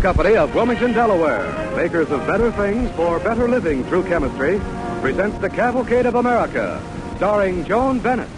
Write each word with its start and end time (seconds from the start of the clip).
Company 0.00 0.36
of 0.36 0.54
Wilmington, 0.54 0.92
Delaware, 0.92 1.76
makers 1.76 2.10
of 2.10 2.26
better 2.26 2.52
things 2.52 2.90
for 2.92 3.18
better 3.20 3.48
living 3.48 3.84
through 3.84 4.04
chemistry, 4.04 4.60
presents 5.00 5.38
The 5.38 5.48
Cavalcade 5.48 6.06
of 6.06 6.14
America, 6.14 6.82
starring 7.16 7.64
Joan 7.64 8.00
Bennett. 8.00 8.28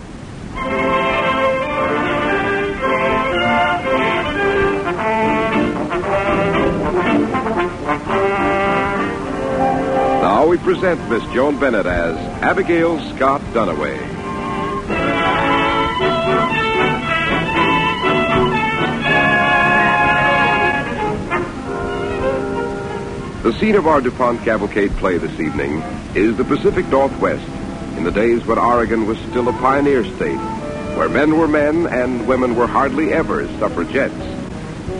Now 10.22 10.46
we 10.46 10.58
present 10.58 11.08
Miss 11.08 11.22
Joan 11.32 11.58
Bennett 11.58 11.86
as 11.86 12.16
Abigail 12.42 13.00
Scott 13.14 13.40
Duniway. 13.52 14.15
The 23.46 23.52
scene 23.60 23.76
of 23.76 23.86
our 23.86 24.00
DuPont 24.00 24.42
Cavalcade 24.42 24.90
play 24.96 25.18
this 25.18 25.38
evening 25.38 25.80
is 26.16 26.36
the 26.36 26.42
Pacific 26.42 26.84
Northwest, 26.88 27.48
in 27.96 28.02
the 28.02 28.10
days 28.10 28.44
when 28.44 28.58
Oregon 28.58 29.06
was 29.06 29.18
still 29.18 29.48
a 29.48 29.52
pioneer 29.52 30.02
state, 30.02 30.36
where 30.96 31.08
men 31.08 31.38
were 31.38 31.46
men 31.46 31.86
and 31.86 32.26
women 32.26 32.56
were 32.56 32.66
hardly 32.66 33.12
ever 33.12 33.46
suffragettes. 33.60 34.16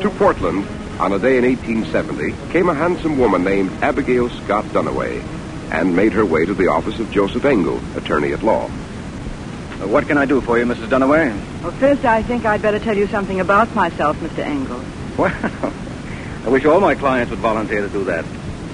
To 0.03 0.11
Portland, 0.11 0.65
on 1.01 1.13
a 1.13 1.19
day 1.19 1.39
in 1.39 1.45
1870, 1.45 2.53
came 2.53 2.69
a 2.69 2.75
handsome 2.75 3.19
woman 3.19 3.43
named 3.43 3.73
Abigail 3.83 4.31
Scott 4.31 4.65
Duniway 4.67 5.25
and 5.73 5.97
made 5.97 6.13
her 6.13 6.25
way 6.25 6.47
to 6.47 6.55
the 6.55 6.69
office 6.69 7.01
of 7.01 7.11
Joseph 7.11 7.45
Engel, 7.45 7.81
attorney 7.97 8.33
at 8.33 8.45
law. 8.45 8.67
Uh, 8.67 9.89
What 9.89 10.07
can 10.07 10.19
I 10.19 10.25
do 10.25 10.41
for 10.41 10.57
you, 10.57 10.67
Mrs. 10.67 10.87
Duniway? 10.87 11.37
Well, 11.65 11.73
first, 11.73 12.05
I 12.05 12.23
think 12.23 12.47
I'd 12.47 12.63
better 12.63 12.79
tell 12.79 12.97
you 12.97 13.09
something 13.09 13.41
about 13.41 13.75
myself, 13.75 14.17
Mr. 14.21 14.39
Engel. 14.39 14.81
Well, 15.17 15.33
I 16.47 16.49
wish 16.49 16.65
all 16.65 16.81
my 16.81 16.95
clients 16.95 17.31
would 17.31 17.41
volunteer 17.41 17.83
to 17.83 17.89
do 17.89 18.05
that. 18.05 18.25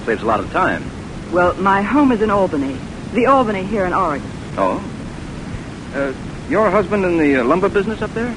Saves 0.05 0.21
a 0.21 0.25
lot 0.25 0.39
of 0.39 0.51
time. 0.51 0.83
Well, 1.31 1.55
my 1.55 1.81
home 1.81 2.11
is 2.11 2.21
in 2.21 2.29
Albany. 2.29 2.77
The 3.13 3.25
Albany 3.25 3.63
here 3.63 3.85
in 3.85 3.93
Oregon. 3.93 4.29
Oh? 4.57 4.83
Uh, 5.95 6.13
your 6.49 6.69
husband 6.69 7.03
in 7.03 7.17
the 7.17 7.37
uh, 7.37 7.43
lumber 7.43 7.69
business 7.69 8.01
up 8.01 8.11
there? 8.13 8.33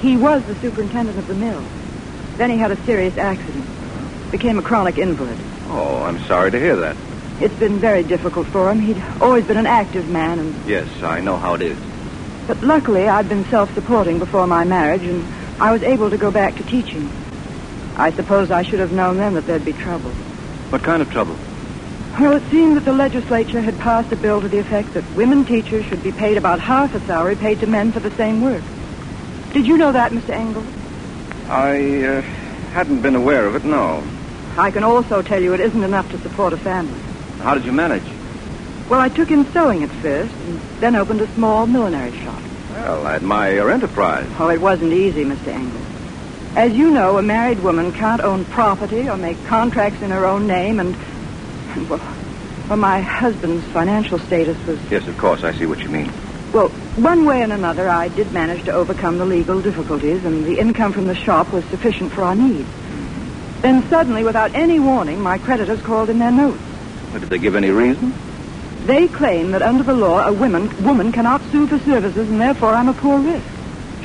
He 0.00 0.16
was 0.16 0.44
the 0.46 0.54
superintendent 0.56 1.16
of 1.16 1.26
the 1.28 1.34
mill. 1.34 1.62
Then 2.36 2.50
he 2.50 2.58
had 2.58 2.70
a 2.72 2.76
serious 2.84 3.16
accident. 3.16 3.64
Became 4.32 4.58
a 4.58 4.62
chronic 4.62 4.98
invalid. 4.98 5.38
Oh, 5.68 6.02
I'm 6.02 6.18
sorry 6.24 6.50
to 6.50 6.58
hear 6.58 6.76
that. 6.76 6.96
It's 7.40 7.54
been 7.54 7.78
very 7.78 8.02
difficult 8.02 8.46
for 8.48 8.70
him. 8.70 8.80
He'd 8.80 9.00
always 9.20 9.44
been 9.44 9.58
an 9.58 9.66
active 9.66 10.08
man, 10.08 10.38
and 10.40 10.54
Yes, 10.68 10.88
I 11.02 11.20
know 11.20 11.36
how 11.36 11.54
it 11.54 11.62
is. 11.62 11.78
but 12.48 12.60
luckily 12.62 13.06
I'd 13.08 13.28
been 13.28 13.44
self-supporting 13.44 14.18
before 14.18 14.46
my 14.46 14.64
marriage, 14.64 15.02
and 15.02 15.24
I 15.60 15.70
was 15.72 15.82
able 15.82 16.10
to 16.10 16.18
go 16.18 16.30
back 16.32 16.56
to 16.56 16.62
teaching. 16.64 17.08
I 17.96 18.12
suppose 18.12 18.50
I 18.50 18.62
should 18.62 18.78
have 18.80 18.92
known 18.92 19.16
then 19.16 19.34
that 19.34 19.46
there'd 19.46 19.64
be 19.64 19.72
trouble. 19.72 20.10
What 20.70 20.82
kind 20.82 21.00
of 21.00 21.10
trouble? 21.10 21.36
Well, 22.20 22.36
it 22.36 22.42
seemed 22.50 22.76
that 22.76 22.84
the 22.84 22.92
legislature 22.92 23.60
had 23.60 23.78
passed 23.78 24.12
a 24.12 24.16
bill 24.16 24.40
to 24.40 24.48
the 24.48 24.58
effect 24.58 24.94
that 24.94 25.04
women 25.16 25.44
teachers 25.44 25.84
should 25.86 26.02
be 26.02 26.12
paid 26.12 26.36
about 26.36 26.60
half 26.60 26.94
a 26.94 27.00
salary 27.00 27.36
paid 27.36 27.60
to 27.60 27.66
men 27.66 27.92
for 27.92 28.00
the 28.00 28.10
same 28.12 28.42
work. 28.42 28.62
Did 29.52 29.66
you 29.66 29.78
know 29.78 29.92
that, 29.92 30.12
Mr. 30.12 30.30
Engel? 30.30 30.64
I 31.48 32.04
uh, 32.04 32.20
hadn't 32.72 33.00
been 33.00 33.16
aware 33.16 33.46
of 33.46 33.54
it, 33.56 33.64
no. 33.64 34.02
I 34.58 34.70
can 34.70 34.84
also 34.84 35.22
tell 35.22 35.42
you 35.42 35.54
it 35.54 35.60
isn't 35.60 35.82
enough 35.82 36.10
to 36.10 36.18
support 36.18 36.52
a 36.52 36.58
family. 36.58 36.98
How 37.40 37.54
did 37.54 37.64
you 37.64 37.72
manage? 37.72 38.04
Well, 38.88 39.00
I 39.00 39.08
took 39.08 39.30
in 39.30 39.44
sewing 39.52 39.82
at 39.82 39.90
first, 39.90 40.32
and 40.32 40.60
then 40.80 40.96
opened 40.96 41.20
a 41.20 41.26
small 41.34 41.66
millinery 41.66 42.16
shop. 42.18 42.42
Well, 42.72 43.06
I 43.06 43.16
admire 43.16 43.54
your 43.54 43.70
enterprise. 43.70 44.28
Oh, 44.38 44.48
it 44.48 44.60
wasn't 44.60 44.92
easy, 44.92 45.24
Mr. 45.24 45.48
Engel. 45.48 45.80
As 46.56 46.72
you 46.72 46.90
know, 46.90 47.18
a 47.18 47.22
married 47.22 47.60
woman 47.60 47.92
can't 47.92 48.22
own 48.22 48.46
property 48.46 49.10
or 49.10 49.18
make 49.18 49.44
contracts 49.44 50.00
in 50.00 50.10
her 50.10 50.24
own 50.24 50.46
name, 50.46 50.80
and, 50.80 50.96
and 50.96 51.90
well, 51.90 52.00
well, 52.66 52.78
my 52.78 53.02
husband's 53.02 53.62
financial 53.66 54.18
status 54.18 54.56
was 54.66 54.78
Yes, 54.90 55.06
of 55.06 55.18
course, 55.18 55.44
I 55.44 55.52
see 55.52 55.66
what 55.66 55.80
you 55.80 55.90
mean. 55.90 56.10
Well, 56.54 56.68
one 56.96 57.26
way 57.26 57.42
and 57.42 57.52
another, 57.52 57.90
I 57.90 58.08
did 58.08 58.32
manage 58.32 58.64
to 58.64 58.72
overcome 58.72 59.18
the 59.18 59.26
legal 59.26 59.60
difficulties, 59.60 60.24
and 60.24 60.46
the 60.46 60.58
income 60.58 60.94
from 60.94 61.06
the 61.06 61.14
shop 61.14 61.52
was 61.52 61.62
sufficient 61.66 62.12
for 62.12 62.22
our 62.22 62.34
needs. 62.34 62.70
Then 63.60 63.86
suddenly, 63.90 64.24
without 64.24 64.54
any 64.54 64.80
warning, 64.80 65.20
my 65.20 65.36
creditors 65.36 65.82
called 65.82 66.08
in 66.08 66.18
their 66.18 66.32
notes. 66.32 66.62
But 67.12 67.20
did 67.20 67.28
they 67.28 67.38
give 67.38 67.54
any 67.54 67.68
reason? 67.68 68.14
They 68.86 69.08
claim 69.08 69.50
that 69.50 69.60
under 69.60 69.82
the 69.84 69.92
law, 69.92 70.26
a 70.26 70.32
woman, 70.32 70.82
woman 70.82 71.12
cannot 71.12 71.42
sue 71.52 71.66
for 71.66 71.78
services, 71.80 72.30
and 72.30 72.40
therefore 72.40 72.70
I'm 72.70 72.88
a 72.88 72.94
poor 72.94 73.18
risk. 73.20 73.46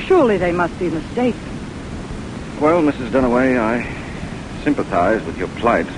Surely 0.00 0.36
they 0.36 0.52
must 0.52 0.78
be 0.78 0.90
mistaken. 0.90 1.51
Well, 2.62 2.80
Mrs. 2.80 3.08
Duniway, 3.08 3.58
I 3.58 3.82
sympathize 4.62 5.20
with 5.24 5.36
your 5.36 5.48
plight. 5.48 5.88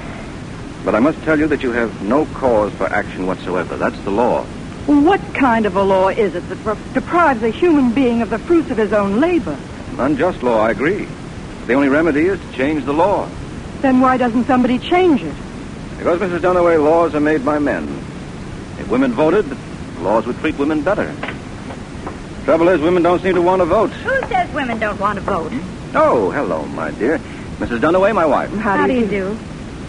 But 0.82 0.94
I 0.94 0.98
must 0.98 1.22
tell 1.22 1.38
you 1.38 1.46
that 1.48 1.62
you 1.62 1.72
have 1.72 2.00
no 2.00 2.24
cause 2.24 2.72
for 2.72 2.86
action 2.86 3.26
whatsoever. 3.26 3.76
That's 3.76 4.00
the 4.00 4.10
law. 4.10 4.44
What 4.86 5.20
kind 5.34 5.66
of 5.66 5.76
a 5.76 5.82
law 5.82 6.08
is 6.08 6.34
it 6.34 6.48
that 6.48 6.94
deprives 6.94 7.42
a 7.42 7.50
human 7.50 7.92
being 7.92 8.22
of 8.22 8.30
the 8.30 8.38
fruits 8.38 8.70
of 8.70 8.78
his 8.78 8.94
own 8.94 9.20
labor? 9.20 9.58
An 9.90 10.00
unjust 10.00 10.42
law, 10.42 10.62
I 10.62 10.70
agree. 10.70 11.06
The 11.66 11.74
only 11.74 11.90
remedy 11.90 12.28
is 12.28 12.40
to 12.40 12.52
change 12.54 12.86
the 12.86 12.94
law. 12.94 13.28
Then 13.82 14.00
why 14.00 14.16
doesn't 14.16 14.44
somebody 14.44 14.78
change 14.78 15.22
it? 15.22 15.34
Because, 15.98 16.18
Mrs. 16.18 16.38
Duniway, 16.38 16.82
laws 16.82 17.14
are 17.14 17.20
made 17.20 17.44
by 17.44 17.58
men. 17.58 17.86
If 18.78 18.88
women 18.88 19.12
voted, 19.12 19.44
laws 19.98 20.26
would 20.26 20.38
treat 20.38 20.56
women 20.56 20.80
better. 20.80 21.14
Trouble 22.46 22.68
is, 22.68 22.80
women 22.80 23.02
don't 23.02 23.20
seem 23.20 23.34
to 23.34 23.42
want 23.42 23.60
to 23.60 23.66
vote. 23.66 23.90
Who 23.90 24.28
says 24.28 24.50
women 24.54 24.78
don't 24.78 24.98
want 24.98 25.16
to 25.18 25.24
vote? 25.26 25.52
Hmm? 25.52 25.83
Oh, 25.94 26.30
hello, 26.30 26.66
my 26.66 26.90
dear. 26.92 27.18
Mrs. 27.58 27.78
Duniway, 27.80 28.14
my 28.14 28.26
wife. 28.26 28.50
How, 28.50 28.86
do 28.86 28.92
you 28.92 29.06
do? 29.06 29.38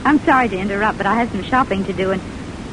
I'm 0.03 0.19
sorry 0.23 0.49
to 0.49 0.57
interrupt, 0.57 0.97
but 0.97 1.07
I 1.07 1.15
have 1.15 1.31
some 1.31 1.41
shopping 1.43 1.83
to 1.85 1.93
do, 1.93 2.11
and 2.11 2.21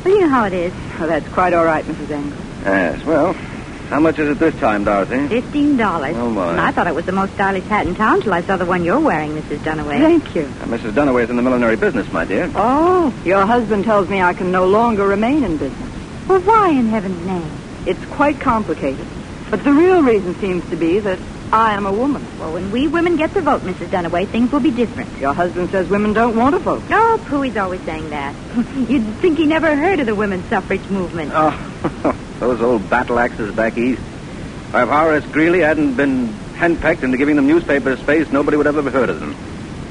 well, 0.04 0.14
you 0.14 0.20
know 0.20 0.28
how 0.28 0.44
it 0.44 0.52
is. 0.52 0.72
Oh, 1.00 1.06
that's 1.06 1.26
quite 1.28 1.54
all 1.54 1.64
right, 1.64 1.84
Mrs. 1.84 2.10
Engel. 2.10 2.38
Yes, 2.64 3.02
well, 3.06 3.32
how 3.32 4.00
much 4.00 4.18
is 4.18 4.28
it 4.28 4.38
this 4.38 4.54
time, 4.56 4.84
Dorothy? 4.84 5.28
Fifteen 5.28 5.78
dollars. 5.78 6.14
Oh, 6.14 6.28
my. 6.30 6.50
And 6.50 6.60
I 6.60 6.72
thought 6.72 6.86
it 6.86 6.94
was 6.94 7.06
the 7.06 7.12
most 7.12 7.32
stylish 7.32 7.64
hat 7.64 7.86
in 7.86 7.94
town 7.94 8.20
till 8.20 8.34
I 8.34 8.42
saw 8.42 8.56
the 8.58 8.66
one 8.66 8.84
you're 8.84 9.00
wearing, 9.00 9.32
Mrs. 9.32 9.60
Duniway. 9.60 9.98
Thank 9.98 10.34
you. 10.34 10.42
Uh, 10.42 10.66
Mrs. 10.66 10.92
Duniway's 10.92 11.30
in 11.30 11.36
the 11.36 11.42
millinery 11.42 11.76
business, 11.76 12.10
my 12.12 12.26
dear. 12.26 12.50
Oh, 12.54 13.14
your 13.24 13.46
husband 13.46 13.84
tells 13.84 14.10
me 14.10 14.20
I 14.20 14.34
can 14.34 14.52
no 14.52 14.66
longer 14.66 15.06
remain 15.08 15.42
in 15.42 15.56
business. 15.56 16.28
Well, 16.28 16.40
why 16.42 16.68
in 16.70 16.88
heaven's 16.88 17.24
name? 17.26 17.50
It's 17.86 18.04
quite 18.14 18.38
complicated. 18.40 19.06
But 19.50 19.64
the 19.64 19.72
real 19.72 20.02
reason 20.02 20.38
seems 20.38 20.68
to 20.70 20.76
be 20.76 21.00
that 21.00 21.18
I 21.52 21.74
am 21.74 21.84
a 21.84 21.92
woman. 21.92 22.26
Well, 22.38 22.54
when 22.54 22.70
we 22.70 22.88
women 22.88 23.16
get 23.16 23.34
the 23.34 23.42
vote, 23.42 23.60
Mrs. 23.60 23.88
Duniway, 23.88 24.26
things 24.26 24.50
will 24.50 24.60
be 24.60 24.70
different. 24.70 25.18
Your 25.18 25.34
husband 25.34 25.68
says 25.68 25.86
women 25.86 26.14
don't 26.14 26.34
want 26.34 26.54
to 26.54 26.58
vote. 26.58 26.82
Oh, 26.88 27.22
Pooey's 27.26 27.58
always 27.58 27.82
saying 27.82 28.08
that. 28.08 28.34
You'd 28.88 29.04
think 29.16 29.36
he 29.36 29.44
never 29.44 29.76
heard 29.76 30.00
of 30.00 30.06
the 30.06 30.14
women's 30.14 30.46
suffrage 30.46 30.88
movement. 30.88 31.30
Oh, 31.34 32.16
those 32.40 32.62
old 32.62 32.88
battle 32.88 33.18
axes 33.18 33.54
back 33.54 33.76
east. 33.76 34.00
If 34.00 34.88
Horace 34.88 35.26
Greeley 35.26 35.60
hadn't 35.60 35.94
been 35.94 36.28
henpecked 36.28 37.02
into 37.02 37.18
giving 37.18 37.36
them 37.36 37.46
newspaper 37.46 37.98
space, 37.98 38.32
nobody 38.32 38.56
would 38.56 38.66
ever 38.66 38.80
have 38.80 38.92
heard 38.92 39.10
of 39.10 39.20
them. 39.20 39.36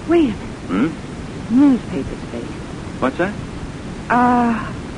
Wait 0.10 0.34
a 0.34 0.72
minute. 0.74 0.92
Hmm? 0.92 1.60
Newspaper 1.60 2.16
space. 2.28 2.44
What's 3.00 3.18
that? 3.19 3.34
Uh, 4.10 4.54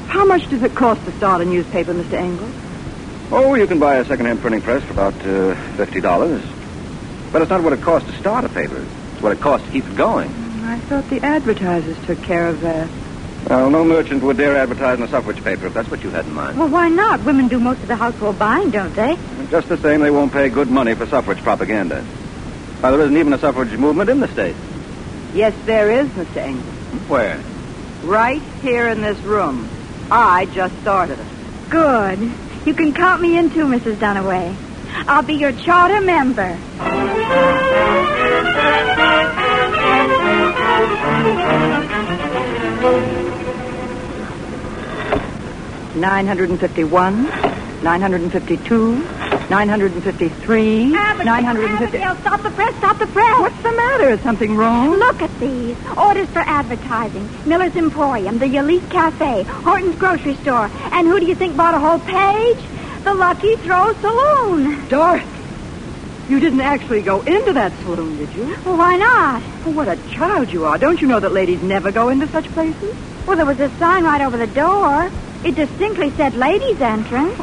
how 0.08 0.24
much 0.24 0.50
does 0.50 0.64
it 0.64 0.74
cost 0.76 1.04
to 1.04 1.12
start 1.18 1.42
a 1.42 1.46
newspaper, 1.46 1.94
Mr. 1.94 2.14
Engel? 2.14 2.50
Oh, 3.32 3.56
you 3.56 3.68
can 3.68 3.80
buy 3.80 3.96
a 3.96 4.06
second-hand 4.06 4.40
printing 4.40 4.62
press 4.62 4.84
for 4.84 4.94
about 4.94 5.14
uh, 5.16 5.56
$50. 5.76 6.53
But 7.34 7.42
it's 7.42 7.50
not 7.50 7.64
what 7.64 7.74
it 7.74 7.82
costs 7.82 8.10
to 8.10 8.18
start 8.20 8.46
a 8.46 8.50
paper. 8.50 8.78
It's 9.14 9.22
what 9.22 9.32
it 9.32 9.42
costs 9.42 9.66
to 9.66 9.74
keep 9.74 9.86
it 9.86 9.98
going. 9.98 10.30
I 10.64 10.78
thought 10.80 11.10
the 11.10 11.20
advertisers 11.26 11.98
took 12.06 12.22
care 12.22 12.48
of 12.48 12.62
that. 12.62 12.88
Well, 13.50 13.72
no 13.72 13.84
merchant 13.84 14.24
would 14.24 14.38
dare 14.38 14.56
advertise 14.56 15.00
in 15.00 15.04
a 15.04 15.08
suffrage 15.10 15.44
paper 15.44 15.66
if 15.66 15.74
that's 15.74 15.90
what 15.90 16.04
you 16.04 16.12
had 16.12 16.26
in 16.26 16.34
mind. 16.34 16.58
Well, 16.58 16.70
why 16.70 16.90
not? 16.90 17.26
Women 17.26 17.48
do 17.48 17.60
most 17.60 17.82
of 17.82 17.88
the 17.88 17.96
household 17.96 18.38
buying, 18.38 18.70
don't 18.70 18.94
they? 18.96 19.18
Just 19.50 19.68
the 19.68 19.78
same, 19.78 20.00
they 20.02 20.12
won't 20.12 20.32
pay 20.32 20.48
good 20.48 20.70
money 20.70 20.94
for 20.94 21.06
suffrage 21.08 21.40
propaganda. 21.40 22.04
Why, 22.04 22.92
there 22.92 23.02
isn't 23.02 23.18
even 23.18 23.34
a 23.34 23.40
suffrage 23.40 23.78
movement 23.78 24.12
in 24.12 24.20
the 24.20 24.28
state. 24.28 24.56
Yes, 25.34 25.56
there 25.66 25.92
is, 25.92 26.08
Mr. 26.10 26.38
Engel. 26.38 26.62
Where? 27.10 27.42
Right 28.04 28.42
here 28.62 28.88
in 28.88 29.02
this 29.02 29.18
room. 29.20 29.68
I 30.12 30.46
just 30.46 30.80
started 30.82 31.18
it. 31.20 31.26
Good. 31.70 32.20
You 32.66 32.74
can 32.76 32.94
count 32.94 33.22
me 33.22 33.38
in 33.38 33.50
too, 33.50 33.66
Mrs. 33.66 33.96
Duniway. 33.96 34.56
I'll 35.08 35.24
be 35.24 35.34
your 35.36 35.52
charter 35.52 36.02
member. 36.02 36.58
Nine 45.96 46.26
hundred 46.28 46.50
and 46.50 46.60
fifty-one, 46.60 47.24
nine 47.84 48.02
hundred 48.02 48.22
and 48.22 48.32
fifty-two, 48.32 48.96
nine 49.50 49.70
hundred 49.70 49.94
and 49.94 50.04
fifty-three, 50.04 50.88
nine 50.88 51.44
hundred 51.44 51.70
and 51.70 51.80
fifty. 51.80 52.00
Stop 52.00 52.42
the 52.42 52.50
press, 52.50 52.76
stop 52.78 52.98
the 52.98 53.08
press. 53.08 53.40
What's 53.40 53.62
the 53.62 53.72
matter? 53.72 54.10
Is 54.10 54.20
something 54.22 54.56
wrong? 54.56 54.92
Look 54.98 55.22
at 55.22 55.40
these. 55.40 55.78
Orders 55.96 56.28
for 56.30 56.40
advertising. 56.40 57.30
Miller's 57.46 57.76
Emporium, 57.76 58.40
the 58.40 58.56
Elite 58.58 58.90
Cafe, 58.90 59.44
Horton's 59.44 59.96
Grocery 59.96 60.36
Store. 60.38 60.70
And 60.92 61.08
who 61.08 61.20
do 61.20 61.26
you 61.26 61.36
think 61.36 61.56
bought 61.56 61.76
a 61.76 61.80
whole 61.80 62.00
page? 62.00 62.58
The 63.04 63.14
Lucky 63.14 63.56
Throw 63.58 63.94
Saloon. 63.96 64.88
Dorothy, 64.88 65.28
you 66.30 66.40
didn't 66.40 66.62
actually 66.62 67.02
go 67.02 67.20
into 67.22 67.52
that 67.54 67.74
saloon, 67.84 68.18
did 68.18 68.34
you? 68.34 68.46
Well, 68.64 68.78
why 68.78 68.96
not? 68.96 69.44
Oh, 69.66 69.72
what 69.72 69.90
a 69.90 69.98
child 70.12 70.54
you 70.54 70.66
are. 70.66 70.78
Don't 70.78 71.02
you 71.02 71.08
know 71.08 71.20
that 71.20 71.34
ladies 71.34 71.62
never 71.62 71.92
go 71.92 72.08
into 72.08 72.28
such 72.30 72.46
places? 72.54 72.96
Well, 73.28 73.36
there 73.36 73.46
was 73.46 73.60
a 73.60 73.70
sign 73.78 74.06
right 74.06 74.22
over 74.22 74.38
the 74.38 74.48
door. 74.48 75.12
It 75.44 75.56
distinctly 75.56 76.12
said 76.12 76.34
ladies' 76.36 76.80
entrance. 76.80 77.38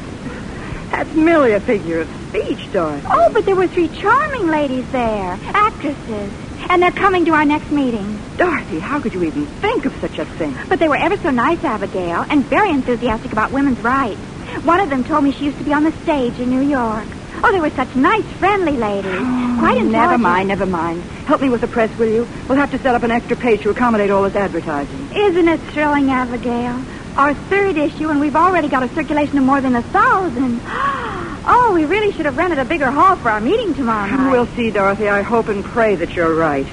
That's 0.90 1.12
merely 1.14 1.52
a 1.52 1.60
figure 1.60 2.00
of 2.00 2.08
speech, 2.30 2.72
Dorothy. 2.72 3.06
Oh, 3.10 3.30
but 3.30 3.44
there 3.44 3.54
were 3.54 3.68
three 3.68 3.88
charming 3.88 4.46
ladies 4.46 4.90
there, 4.92 5.38
actresses. 5.42 6.32
And 6.70 6.82
they're 6.82 6.90
coming 6.90 7.26
to 7.26 7.32
our 7.32 7.44
next 7.44 7.70
meeting. 7.70 8.18
Dorothy, 8.38 8.78
how 8.78 8.98
could 9.00 9.12
you 9.12 9.24
even 9.24 9.44
think 9.46 9.84
of 9.84 9.94
such 10.00 10.18
a 10.18 10.24
thing? 10.24 10.56
But 10.68 10.78
they 10.78 10.88
were 10.88 10.96
ever 10.96 11.18
so 11.18 11.30
nice, 11.30 11.62
Abigail, 11.64 12.24
and 12.30 12.44
very 12.46 12.70
enthusiastic 12.70 13.32
about 13.32 13.52
women's 13.52 13.80
rights. 13.80 14.20
One 14.64 14.80
of 14.80 14.90
them 14.90 15.04
told 15.04 15.24
me 15.24 15.32
she 15.32 15.46
used 15.46 15.58
to 15.58 15.64
be 15.64 15.72
on 15.72 15.84
the 15.84 15.92
stage 16.02 16.38
in 16.38 16.50
New 16.50 16.60
York. 16.62 17.06
Oh, 17.42 17.52
they 17.52 17.60
were 17.60 17.70
such 17.70 17.94
nice, 17.96 18.24
friendly 18.38 18.76
ladies. 18.76 19.10
Quite 19.58 19.76
intelligent. 19.78 19.92
Never 19.92 20.18
mind, 20.18 20.48
never 20.48 20.66
mind. 20.66 21.02
Help 21.26 21.40
me 21.40 21.48
with 21.48 21.60
the 21.62 21.68
press, 21.68 21.96
will 21.98 22.08
you? 22.08 22.28
We'll 22.48 22.58
have 22.58 22.70
to 22.72 22.78
set 22.78 22.94
up 22.94 23.02
an 23.02 23.10
extra 23.10 23.36
page 23.36 23.62
to 23.62 23.70
accommodate 23.70 24.10
all 24.10 24.22
this 24.24 24.34
advertising. 24.36 25.08
Isn't 25.14 25.48
it 25.48 25.60
thrilling, 25.72 26.10
Abigail? 26.10 26.82
Our 27.16 27.34
third 27.34 27.76
issue, 27.76 28.08
and 28.10 28.20
we've 28.20 28.36
already 28.36 28.68
got 28.68 28.82
a 28.82 28.88
circulation 28.88 29.38
of 29.38 29.44
more 29.44 29.60
than 29.60 29.76
a 29.76 29.82
thousand. 29.82 30.60
Oh, 31.52 31.72
we 31.72 31.86
really 31.86 32.12
should 32.12 32.26
have 32.26 32.36
rented 32.36 32.58
a 32.58 32.66
bigger 32.66 32.90
hall 32.90 33.16
for 33.16 33.30
our 33.30 33.40
meeting 33.40 33.72
tomorrow 33.74 34.08
night. 34.08 34.30
We'll 34.30 34.46
see, 34.48 34.70
Dorothy. 34.70 35.08
I 35.08 35.22
hope 35.22 35.48
and 35.48 35.64
pray 35.64 35.94
that 35.96 36.14
you're 36.14 36.34
right. 36.34 36.66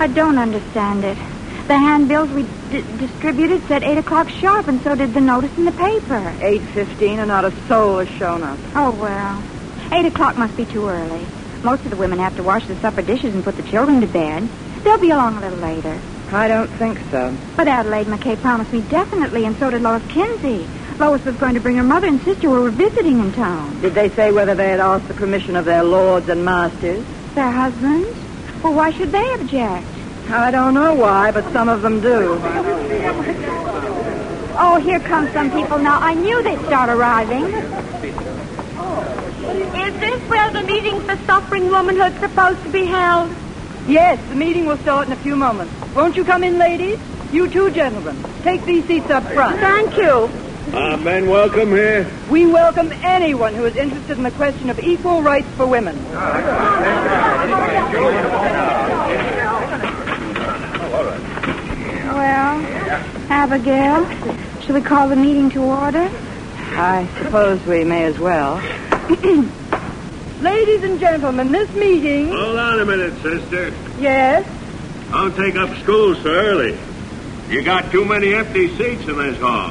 I 0.00 0.06
don't 0.06 0.38
understand 0.38 1.04
it. 1.04 1.16
The 1.68 1.78
handbills 1.78 2.30
we 2.30 2.42
d- 2.70 2.82
distributed 2.98 3.62
said 3.68 3.84
8 3.84 3.98
o'clock 3.98 4.28
sharp, 4.30 4.66
and 4.66 4.82
so 4.82 4.94
did 4.94 5.12
the 5.14 5.20
notice 5.20 5.56
in 5.58 5.66
the 5.66 5.72
paper. 5.72 6.34
8.15 6.40 7.18
and 7.18 7.28
not 7.28 7.44
a 7.44 7.52
soul 7.68 7.98
has 7.98 8.08
shown 8.08 8.42
up. 8.42 8.58
Oh, 8.74 8.90
well. 8.92 9.42
8 9.92 10.06
o'clock 10.06 10.36
must 10.38 10.56
be 10.56 10.64
too 10.64 10.88
early. 10.88 11.24
Most 11.62 11.84
of 11.84 11.90
the 11.90 11.96
women 11.96 12.18
have 12.18 12.34
to 12.36 12.42
wash 12.42 12.66
the 12.66 12.76
supper 12.76 13.02
dishes 13.02 13.34
and 13.34 13.44
put 13.44 13.56
the 13.56 13.62
children 13.62 14.00
to 14.00 14.06
bed. 14.06 14.48
They'll 14.82 14.98
be 14.98 15.10
along 15.10 15.36
a 15.36 15.40
little 15.40 15.58
later. 15.58 16.00
I 16.32 16.48
don't 16.48 16.68
think 16.68 16.98
so. 17.10 17.36
But 17.56 17.68
Adelaide 17.68 18.06
McKay 18.06 18.40
promised 18.40 18.72
me 18.72 18.80
definitely, 18.80 19.44
and 19.44 19.54
so 19.58 19.68
did 19.68 19.82
Lois 19.82 20.02
Kinsey. 20.08 20.66
Lois 20.98 21.22
was 21.26 21.36
going 21.36 21.54
to 21.54 21.60
bring 21.60 21.76
her 21.76 21.82
mother 21.82 22.06
and 22.06 22.22
sister 22.22 22.48
who 22.48 22.62
were 22.62 22.70
visiting 22.70 23.20
in 23.20 23.32
town. 23.32 23.80
Did 23.82 23.92
they 23.94 24.08
say 24.08 24.32
whether 24.32 24.54
they 24.54 24.70
had 24.70 24.80
asked 24.80 25.08
the 25.08 25.14
permission 25.14 25.56
of 25.56 25.66
their 25.66 25.82
lords 25.84 26.28
and 26.30 26.42
masters? 26.44 27.04
Their 27.34 27.50
husbands? 27.50 28.16
Well, 28.62 28.74
why 28.74 28.90
should 28.92 29.12
they 29.12 29.32
object? 29.34 29.86
I 30.32 30.50
don't 30.52 30.74
know 30.74 30.94
why, 30.94 31.32
but 31.32 31.44
some 31.52 31.68
of 31.68 31.82
them 31.82 32.00
do. 32.00 32.38
Oh, 34.62 34.80
here 34.80 35.00
come 35.00 35.28
some 35.32 35.50
people 35.50 35.78
now. 35.78 35.98
I 36.00 36.14
knew 36.14 36.40
they'd 36.42 36.60
start 36.66 36.88
arriving. 36.88 37.44
Is 39.82 40.00
this 40.00 40.20
where 40.30 40.50
the 40.50 40.62
meeting 40.62 41.00
for 41.00 41.16
suffering 41.26 41.68
womanhood's 41.70 42.20
supposed 42.20 42.62
to 42.62 42.68
be 42.70 42.84
held? 42.84 43.34
Yes, 43.88 44.20
the 44.28 44.36
meeting 44.36 44.66
will 44.66 44.76
start 44.78 45.08
in 45.08 45.12
a 45.12 45.16
few 45.16 45.34
moments. 45.34 45.74
Won't 45.96 46.16
you 46.16 46.24
come 46.24 46.44
in, 46.44 46.58
ladies? 46.58 47.00
You 47.32 47.48
too, 47.48 47.70
gentlemen. 47.72 48.16
Take 48.42 48.64
these 48.64 48.84
seats 48.84 49.10
up 49.10 49.24
front. 49.24 49.58
Thank 49.58 49.96
you. 49.96 50.30
Uh, 50.72 50.96
men, 50.98 51.28
welcome 51.28 51.70
here. 51.70 52.08
We 52.30 52.46
welcome 52.46 52.92
anyone 53.02 53.54
who 53.54 53.64
is 53.64 53.74
interested 53.74 54.16
in 54.16 54.22
the 54.22 54.30
question 54.30 54.70
of 54.70 54.78
equal 54.78 55.22
rights 55.22 55.48
for 55.56 55.66
women. 55.66 55.96
Well, 62.12 62.60
Abigail, 63.30 64.04
shall 64.62 64.74
we 64.74 64.82
call 64.82 65.08
the 65.08 65.16
meeting 65.16 65.48
to 65.50 65.62
order? 65.62 66.10
I 66.72 67.08
suppose 67.22 67.64
we 67.66 67.84
may 67.84 68.04
as 68.04 68.18
well. 68.18 68.56
Ladies 70.40 70.82
and 70.82 70.98
gentlemen, 70.98 71.52
this 71.52 71.72
meeting. 71.74 72.28
Hold 72.28 72.58
on 72.58 72.80
a 72.80 72.84
minute, 72.84 73.14
sister. 73.22 73.72
Yes? 74.00 74.44
Don't 75.12 75.36
take 75.36 75.54
up 75.54 75.76
school 75.78 76.16
so 76.16 76.30
early. 76.30 76.76
You 77.48 77.62
got 77.62 77.92
too 77.92 78.04
many 78.04 78.34
empty 78.34 78.76
seats 78.76 79.06
in 79.08 79.16
this 79.16 79.38
hall. 79.38 79.70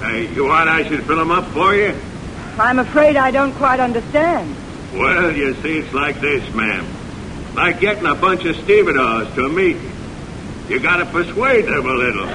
Hey, 0.00 0.32
you 0.32 0.46
want 0.46 0.70
I 0.70 0.88
should 0.88 1.04
fill 1.04 1.16
them 1.16 1.30
up 1.30 1.44
for 1.52 1.74
you? 1.74 1.94
I'm 2.58 2.78
afraid 2.78 3.16
I 3.16 3.30
don't 3.30 3.52
quite 3.54 3.80
understand. 3.80 4.56
Well, 4.94 5.36
you 5.36 5.54
see, 5.62 5.78
it's 5.78 5.92
like 5.92 6.20
this, 6.20 6.54
ma'am. 6.54 6.86
Like 7.54 7.80
getting 7.80 8.06
a 8.06 8.14
bunch 8.14 8.44
of 8.46 8.56
stevedores 8.56 9.34
to 9.34 9.44
a 9.44 9.48
meeting. 9.48 9.92
You 10.68 10.80
gotta 10.80 11.06
persuade 11.06 11.64
them 11.64 11.86
a 11.86 11.94
little. 11.94 12.26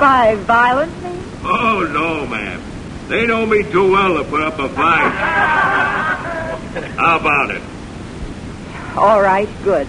By 0.00 0.36
violence, 0.46 1.02
mean? 1.02 1.22
Oh, 1.42 1.88
no, 1.92 2.26
ma'am. 2.26 2.62
They 3.08 3.26
know 3.26 3.44
me 3.44 3.64
too 3.64 3.90
well 3.90 4.16
to 4.18 4.24
put 4.24 4.40
up 4.40 4.58
a 4.60 4.68
fight. 4.68 5.10
How 6.96 7.18
about 7.18 7.50
it? 7.50 7.62
All 8.96 9.20
right, 9.20 9.48
good. 9.64 9.88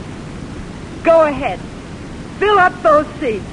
Go 1.04 1.26
ahead. 1.26 1.60
Fill 2.40 2.58
up 2.58 2.82
those 2.82 3.06
seats. 3.20 3.46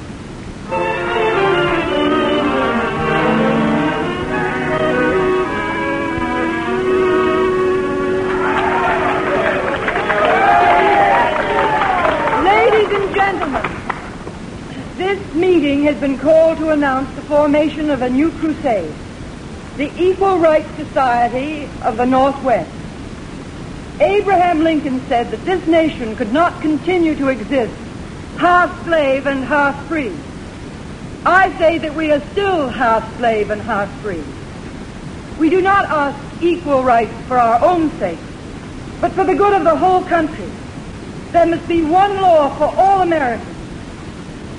Has 15.99 16.09
been 16.09 16.19
called 16.21 16.59
to 16.59 16.71
announce 16.71 17.13
the 17.17 17.23
formation 17.23 17.91
of 17.91 18.03
a 18.03 18.09
new 18.09 18.31
crusade, 18.31 18.95
the 19.77 19.91
Equal 20.01 20.39
Rights 20.39 20.71
Society 20.77 21.69
of 21.83 21.97
the 21.97 22.07
Northwest. 22.07 22.71
Abraham 23.99 24.63
Lincoln 24.63 25.01
said 25.09 25.33
that 25.33 25.45
this 25.45 25.67
nation 25.67 26.15
could 26.15 26.33
not 26.33 26.61
continue 26.63 27.17
to 27.17 27.31
exist 27.31 27.75
half 28.37 28.85
slave 28.85 29.27
and 29.27 29.43
half 29.43 29.89
free. 29.89 30.13
I 31.25 31.59
say 31.59 31.79
that 31.79 31.97
we 31.97 32.13
are 32.13 32.21
still 32.31 32.69
half 32.69 33.17
slave 33.17 33.51
and 33.51 33.61
half 33.61 33.91
free. 34.01 34.23
We 35.41 35.51
do 35.51 35.61
not 35.61 35.87
ask 35.87 36.41
equal 36.41 36.85
rights 36.85 37.15
for 37.27 37.39
our 37.39 37.61
own 37.65 37.91
sake, 37.99 38.21
but 39.01 39.11
for 39.13 39.25
the 39.25 39.35
good 39.35 39.53
of 39.53 39.65
the 39.65 39.75
whole 39.75 40.05
country. 40.05 40.49
There 41.33 41.47
must 41.47 41.67
be 41.67 41.83
one 41.83 42.21
law 42.23 42.57
for 42.57 42.73
all 42.81 43.03
Americans. 43.03 43.57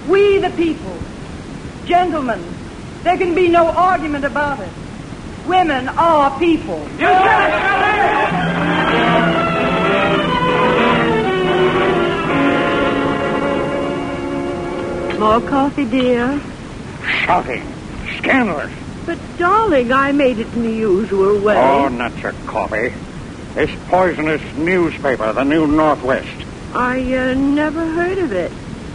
We 0.09 0.39
the 0.39 0.49
people. 0.49 0.99
Gentlemen, 1.89 2.39
there 3.01 3.17
can 3.17 3.33
be 3.33 3.49
no 3.49 3.65
argument 3.65 4.23
about 4.23 4.59
it. 4.59 4.69
Women 5.47 5.89
are 5.89 6.37
people. 6.37 6.77
More 15.17 15.41
coffee, 15.49 15.85
dear? 15.85 16.39
Shouting. 17.25 17.63
Scandalous. 18.19 18.71
But, 19.07 19.17
darling, 19.39 19.91
I 19.91 20.11
made 20.11 20.37
it 20.37 20.45
in 20.53 20.61
the 20.61 20.71
usual 20.71 21.39
way. 21.39 21.57
Oh, 21.57 21.87
not 21.87 22.15
your 22.19 22.33
coffee. 22.45 22.93
This 23.55 23.71
poisonous 23.87 24.43
newspaper, 24.55 25.33
the 25.33 25.43
New 25.43 25.65
Northwest. 25.65 26.45
I 26.75 26.99
uh, 27.15 27.33
never 27.33 27.83
heard 27.83 28.19
of 28.19 28.31
it. 28.31 28.51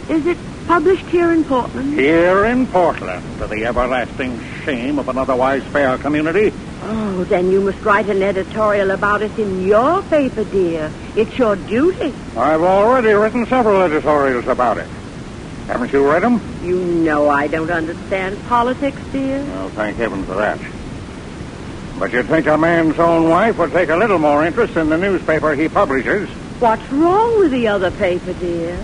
Is 0.09 0.25
it 0.25 0.37
published 0.67 1.05
here 1.05 1.31
in 1.31 1.43
Portland? 1.43 1.93
Here 1.93 2.45
in 2.45 2.67
Portland, 2.67 3.23
to 3.39 3.47
the 3.47 3.65
everlasting 3.65 4.39
shame 4.63 4.99
of 4.99 5.07
an 5.09 5.17
otherwise 5.17 5.63
fair 5.65 5.97
community. 5.97 6.53
Oh, 6.83 7.23
then 7.25 7.51
you 7.51 7.61
must 7.61 7.81
write 7.81 8.09
an 8.09 8.21
editorial 8.21 8.91
about 8.91 9.21
it 9.21 9.37
in 9.39 9.65
your 9.65 10.01
paper, 10.03 10.43
dear. 10.43 10.91
It's 11.15 11.37
your 11.37 11.55
duty. 11.55 12.13
I've 12.35 12.61
already 12.61 13.11
written 13.13 13.45
several 13.45 13.81
editorials 13.81 14.47
about 14.47 14.77
it. 14.77 14.87
Haven't 15.67 15.91
you 15.93 16.07
read 16.07 16.21
them? 16.21 16.39
You 16.63 16.79
know 16.79 17.29
I 17.29 17.47
don't 17.47 17.71
understand 17.71 18.37
politics, 18.47 18.99
dear. 19.11 19.43
Well, 19.43 19.69
thank 19.69 19.97
heaven 19.97 20.23
for 20.23 20.35
that. 20.35 20.59
But 21.97 22.11
you'd 22.11 22.27
think 22.27 22.45
a 22.45 22.57
man's 22.57 22.99
own 22.99 23.29
wife 23.29 23.57
would 23.57 23.71
take 23.71 23.89
a 23.89 23.95
little 23.95 24.19
more 24.19 24.45
interest 24.45 24.75
in 24.75 24.89
the 24.89 24.97
newspaper 24.97 25.55
he 25.55 25.69
publishes. 25.69 26.29
What's 26.59 26.87
wrong 26.91 27.39
with 27.39 27.51
the 27.51 27.67
other 27.67 27.89
paper, 27.91 28.33
dear? 28.33 28.77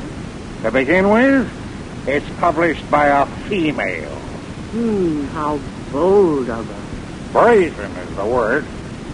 To 0.63 0.71
begin 0.71 1.09
with, 1.09 1.60
it's 2.07 2.29
published 2.39 2.89
by 2.89 3.07
a 3.07 3.25
female. 3.47 4.09
Hmm, 4.09 5.25
how 5.27 5.59
bold 5.91 6.49
of 6.49 6.65
her. 6.65 7.31
Brazen 7.31 7.91
is 7.91 8.15
the 8.15 8.25
word. 8.25 8.65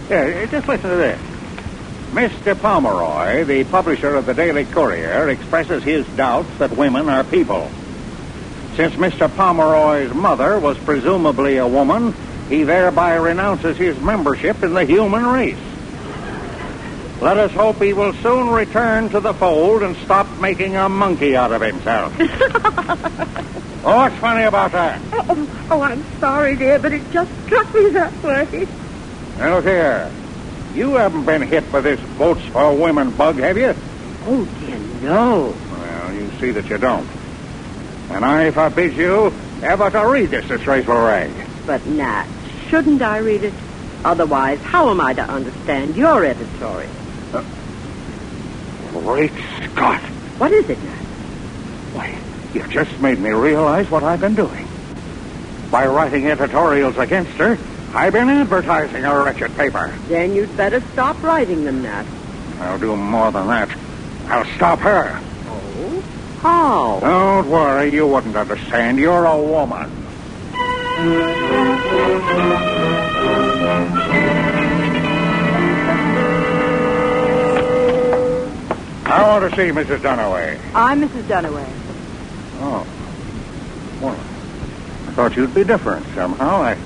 Yeah, 0.08 0.46
just 0.46 0.66
listen 0.66 0.90
to 0.90 0.96
this. 0.96 1.20
Mr. 2.12 2.58
Pomeroy, 2.58 3.44
the 3.44 3.64
publisher 3.64 4.14
of 4.14 4.24
the 4.24 4.34
Daily 4.34 4.64
Courier, 4.64 5.28
expresses 5.28 5.82
his 5.82 6.06
doubts 6.16 6.48
that 6.58 6.76
women 6.76 7.08
are 7.08 7.22
people. 7.22 7.70
Since 8.76 8.94
Mr. 8.94 9.28
Pomeroy's 9.36 10.14
mother 10.14 10.58
was 10.58 10.78
presumably 10.78 11.58
a 11.58 11.66
woman, 11.66 12.14
he 12.48 12.62
thereby 12.62 13.16
renounces 13.16 13.76
his 13.76 14.00
membership 14.00 14.62
in 14.62 14.72
the 14.72 14.84
human 14.84 15.26
race. 15.26 15.58
Let 17.20 17.36
us 17.36 17.50
hope 17.50 17.82
he 17.82 17.92
will 17.92 18.12
soon 18.14 18.48
return 18.48 19.08
to 19.08 19.18
the 19.18 19.34
fold 19.34 19.82
and 19.82 19.96
stop 19.96 20.28
making 20.38 20.76
a 20.76 20.88
monkey 20.88 21.34
out 21.34 21.50
of 21.50 21.60
himself. 21.60 22.14
oh, 22.20 23.80
what's 23.82 24.14
funny 24.16 24.44
about 24.44 24.70
that? 24.70 25.00
Oh, 25.12 25.26
oh, 25.28 25.66
oh, 25.72 25.80
I'm 25.82 26.04
sorry, 26.20 26.54
dear, 26.54 26.78
but 26.78 26.92
it 26.92 27.02
just 27.10 27.30
struck 27.44 27.74
me 27.74 27.90
that 27.90 28.22
way. 28.22 28.68
Now, 29.36 29.56
look 29.56 29.64
here. 29.64 30.12
You 30.74 30.94
haven't 30.94 31.24
been 31.24 31.42
hit 31.42 31.70
by 31.72 31.80
this 31.80 31.98
votes 31.98 32.44
for 32.46 32.72
women 32.76 33.10
bug, 33.10 33.36
have 33.38 33.58
you? 33.58 33.74
Oh, 34.26 34.48
dear, 34.60 34.78
no. 35.02 35.56
Well, 35.72 36.12
you 36.14 36.30
see 36.38 36.52
that 36.52 36.68
you 36.70 36.78
don't. 36.78 37.08
And 38.10 38.24
I 38.24 38.52
forbid 38.52 38.94
you 38.94 39.32
ever 39.62 39.90
to 39.90 40.06
read 40.06 40.30
this 40.30 40.46
disgraceful 40.46 40.94
rag. 40.94 41.32
But, 41.66 41.84
Nat, 41.84 42.28
shouldn't 42.68 43.02
I 43.02 43.18
read 43.18 43.42
it? 43.42 43.54
Otherwise, 44.04 44.60
how 44.60 44.90
am 44.90 45.00
I 45.00 45.14
to 45.14 45.22
understand 45.22 45.96
your 45.96 46.24
editorial? 46.24 46.88
Great 48.92 49.32
Scott. 49.64 50.00
What 50.38 50.52
is 50.52 50.68
it, 50.70 50.82
Nat? 50.82 51.04
Why, 51.94 52.18
you've 52.54 52.70
just 52.70 53.00
made 53.00 53.18
me 53.18 53.30
realize 53.30 53.90
what 53.90 54.02
I've 54.02 54.20
been 54.20 54.34
doing. 54.34 54.66
By 55.70 55.86
writing 55.86 56.26
editorials 56.26 56.96
against 56.96 57.32
her, 57.32 57.58
I've 57.94 58.12
been 58.12 58.28
advertising 58.28 59.04
a 59.04 59.22
wretched 59.22 59.54
paper. 59.56 59.92
Then 60.08 60.34
you'd 60.34 60.56
better 60.56 60.80
stop 60.92 61.22
writing 61.22 61.64
them, 61.64 61.82
Nat. 61.82 62.06
I'll 62.60 62.78
do 62.78 62.96
more 62.96 63.30
than 63.30 63.46
that. 63.48 63.70
I'll 64.26 64.44
stop 64.56 64.78
her. 64.80 65.20
Oh? 65.46 66.02
How? 66.40 67.00
Don't 67.00 67.50
worry, 67.50 67.92
you 67.92 68.06
wouldn't 68.06 68.36
understand. 68.36 68.98
You're 68.98 69.24
a 69.24 69.36
woman. 69.36 69.90
I 79.08 79.26
want 79.26 79.50
to 79.50 79.56
see 79.56 79.72
Mrs. 79.72 80.00
Duniway. 80.00 80.60
I'm 80.74 81.00
Mrs. 81.00 81.22
Duniway. 81.22 81.66
Oh. 82.60 82.86
Well, 84.02 84.12
I 84.12 85.12
thought 85.12 85.34
you'd 85.34 85.54
be 85.54 85.64
different 85.64 86.04
somehow. 86.14 86.60
I, 86.60 86.76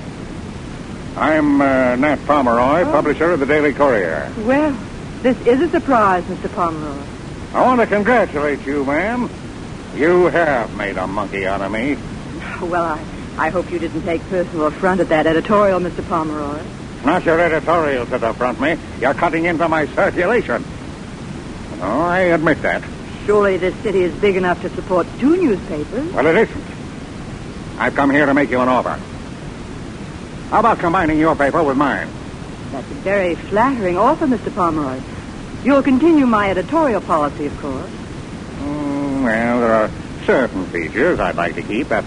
I'm 1.17 1.59
uh, 1.59 1.97
Nat 1.97 2.25
Pomeroy, 2.25 2.85
publisher 2.85 3.31
of 3.31 3.41
the 3.41 3.45
Daily 3.45 3.73
Courier. 3.73 4.31
Well, 4.45 4.71
this 5.21 5.37
is 5.45 5.61
a 5.63 5.69
surprise, 5.69 6.23
Mr. 6.23 6.49
Pomeroy. 6.55 7.03
I 7.53 7.61
want 7.65 7.81
to 7.81 7.87
congratulate 7.87 8.65
you, 8.65 8.85
ma'am. 8.85 9.29
You 9.93 10.27
have 10.27 10.73
made 10.77 10.97
a 10.97 11.05
monkey 11.05 11.45
out 11.45 11.59
of 11.59 11.73
me. 11.73 11.97
Well, 12.61 12.85
I, 12.85 13.03
I 13.37 13.49
hope 13.49 13.69
you 13.69 13.79
didn't 13.79 14.03
take 14.03 14.21
personal 14.29 14.67
affront 14.67 15.01
at 15.01 15.09
that 15.09 15.27
editorial, 15.27 15.81
Mr. 15.81 16.07
Pomeroy. 16.07 16.63
Not 17.03 17.25
your 17.25 17.41
editorials 17.41 18.07
that 18.11 18.23
affront 18.23 18.61
me. 18.61 18.77
You're 19.01 19.13
cutting 19.13 19.43
into 19.43 19.67
my 19.67 19.87
circulation. 19.87 20.63
Oh, 21.83 22.01
I 22.01 22.19
admit 22.19 22.61
that. 22.61 22.81
Surely 23.25 23.57
this 23.57 23.75
city 23.83 24.03
is 24.03 24.13
big 24.21 24.37
enough 24.37 24.61
to 24.61 24.69
support 24.69 25.05
two 25.19 25.35
newspapers. 25.35 26.13
Well, 26.13 26.25
it 26.27 26.37
isn't. 26.37 26.63
I've 27.77 27.93
come 27.93 28.09
here 28.09 28.25
to 28.25 28.33
make 28.33 28.49
you 28.49 28.61
an 28.61 28.69
offer. 28.69 28.97
How 30.49 30.59
about 30.61 30.79
combining 30.79 31.19
your 31.19 31.35
paper 31.35 31.61
with 31.61 31.75
mine? 31.75 32.07
That's 32.71 32.89
a 32.89 32.95
very 32.95 33.35
flattering 33.35 33.97
offer, 33.97 34.27
Mr. 34.27 34.53
Pomeroy. 34.55 35.01
You'll 35.65 35.83
continue 35.83 36.25
my 36.25 36.51
editorial 36.51 37.01
policy, 37.01 37.47
of 37.47 37.57
course. 37.59 37.89
Mm, 38.61 39.23
well, 39.25 39.59
there 39.59 39.73
are 39.73 39.91
certain 40.25 40.65
features 40.67 41.19
I'd 41.19 41.35
like 41.35 41.55
to 41.55 41.63
keep. 41.63 41.89
That 41.89 42.05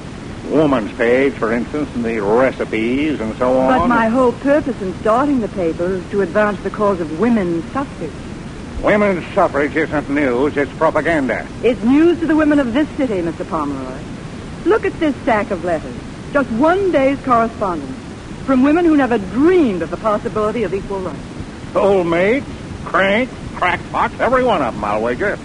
woman's 0.49 0.97
page, 0.97 1.35
for 1.35 1.53
instance, 1.53 1.91
and 1.95 2.03
the 2.03 2.21
recipes 2.21 3.21
and 3.21 3.37
so 3.37 3.59
on. 3.59 3.81
But 3.81 3.89
my 3.89 4.09
whole 4.09 4.33
purpose 4.33 4.81
in 4.81 4.99
starting 5.01 5.41
the 5.41 5.49
paper 5.49 5.97
is 5.97 6.11
to 6.13 6.23
advance 6.23 6.59
the 6.63 6.71
cause 6.71 7.01
of 7.01 7.21
women's 7.21 7.71
suffrage. 7.73 8.13
Women's 8.83 9.25
suffrage 9.35 9.75
isn't 9.75 10.11
news, 10.11 10.57
it's 10.57 10.73
propaganda. 10.75 11.47
It's 11.63 11.83
news 11.83 12.21
to 12.21 12.27
the 12.27 12.37
women 12.37 12.59
of 12.61 12.73
this 12.73 12.89
city, 12.91 13.15
Mr. 13.15 13.49
Pomeroy. 13.49 14.01
Look 14.65 14.85
at 14.85 14.99
this 15.01 15.15
stack 15.23 15.51
of 15.51 15.65
letters. 15.65 15.95
Just 16.33 16.51
one 16.53 16.93
day's 16.93 17.19
correspondence 17.25 17.97
from 18.45 18.63
women 18.63 18.85
who 18.85 18.97
never 18.97 19.19
dreamed 19.19 19.83
of 19.83 19.91
the 19.91 19.97
possibility 19.97 20.63
of 20.63 20.75
equal 20.75 21.01
rights. 21.01 21.19
Old 21.75 22.07
maids, 22.07 22.47
cranks, 22.85 23.33
crackpots, 23.55 24.21
every 24.21 24.45
one 24.45 24.63
of 24.63 24.75
them, 24.75 24.85
I'll 24.85 25.03
wager. 25.03 25.39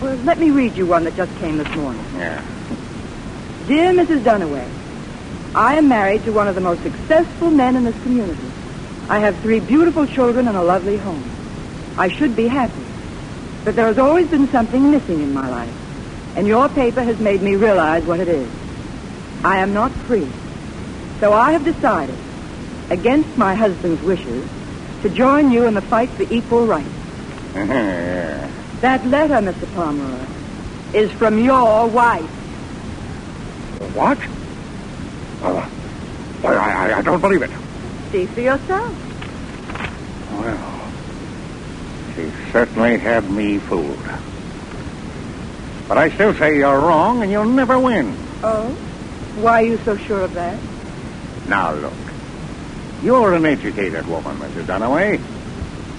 Well, 0.00 0.16
let 0.24 0.38
me 0.38 0.50
read 0.50 0.76
you 0.76 0.86
one 0.86 1.04
that 1.04 1.16
just 1.16 1.34
came 1.38 1.58
this 1.58 1.74
morning. 1.74 2.04
Yeah. 2.16 2.42
Dear 3.66 3.92
Mrs. 3.92 4.20
Duniway, 4.20 4.66
I 5.54 5.76
am 5.76 5.88
married 5.88 6.24
to 6.24 6.32
one 6.32 6.48
of 6.48 6.54
the 6.54 6.60
most 6.60 6.82
successful 6.82 7.50
men 7.50 7.76
in 7.76 7.84
this 7.84 8.00
community. 8.02 8.50
I 9.08 9.18
have 9.20 9.36
three 9.40 9.60
beautiful 9.60 10.06
children 10.06 10.48
and 10.48 10.56
a 10.56 10.62
lovely 10.62 10.96
home. 10.96 11.24
I 11.98 12.08
should 12.08 12.36
be 12.36 12.46
happy. 12.46 12.84
But 13.64 13.76
there 13.76 13.86
has 13.86 13.98
always 13.98 14.28
been 14.28 14.48
something 14.48 14.90
missing 14.90 15.20
in 15.20 15.32
my 15.32 15.48
life. 15.48 16.36
And 16.36 16.46
your 16.46 16.68
paper 16.68 17.02
has 17.02 17.18
made 17.18 17.42
me 17.42 17.56
realize 17.56 18.04
what 18.04 18.20
it 18.20 18.28
is. 18.28 18.48
I 19.42 19.60
am 19.60 19.72
not 19.72 19.90
free. 19.92 20.28
So 21.20 21.32
I 21.32 21.52
have 21.52 21.64
decided, 21.64 22.14
against 22.90 23.36
my 23.38 23.54
husband's 23.54 24.02
wishes, 24.02 24.46
to 25.02 25.08
join 25.08 25.50
you 25.50 25.64
in 25.64 25.74
the 25.74 25.80
fight 25.80 26.10
for 26.10 26.24
equal 26.32 26.66
rights. 26.66 26.88
That 28.82 29.06
letter, 29.06 29.36
Mr. 29.36 29.74
Pomeroy, 29.74 30.26
is 30.92 31.10
from 31.12 31.42
your 31.42 31.86
wife. 31.86 32.28
What? 33.94 34.18
Boy, 36.42 36.50
I, 36.50 36.90
I, 36.90 36.98
I 36.98 37.02
don't 37.02 37.20
believe 37.22 37.40
it. 37.40 37.50
See 38.12 38.26
for 38.26 38.42
yourself. 38.42 38.94
Well, 40.30 40.75
she 42.16 42.32
certainly 42.50 42.96
had 42.96 43.30
me 43.30 43.58
fooled. 43.58 44.02
But 45.86 45.98
I 45.98 46.10
still 46.10 46.34
say 46.34 46.56
you're 46.56 46.80
wrong 46.80 47.22
and 47.22 47.30
you'll 47.30 47.44
never 47.44 47.78
win. 47.78 48.16
Oh? 48.42 48.70
Why 49.36 49.62
are 49.62 49.66
you 49.66 49.76
so 49.78 49.96
sure 49.96 50.22
of 50.22 50.32
that? 50.34 50.58
Now, 51.46 51.74
look. 51.74 51.92
You're 53.02 53.34
an 53.34 53.44
educated 53.44 54.06
woman, 54.06 54.36
Mrs. 54.38 54.64
Duniway. 54.64 55.20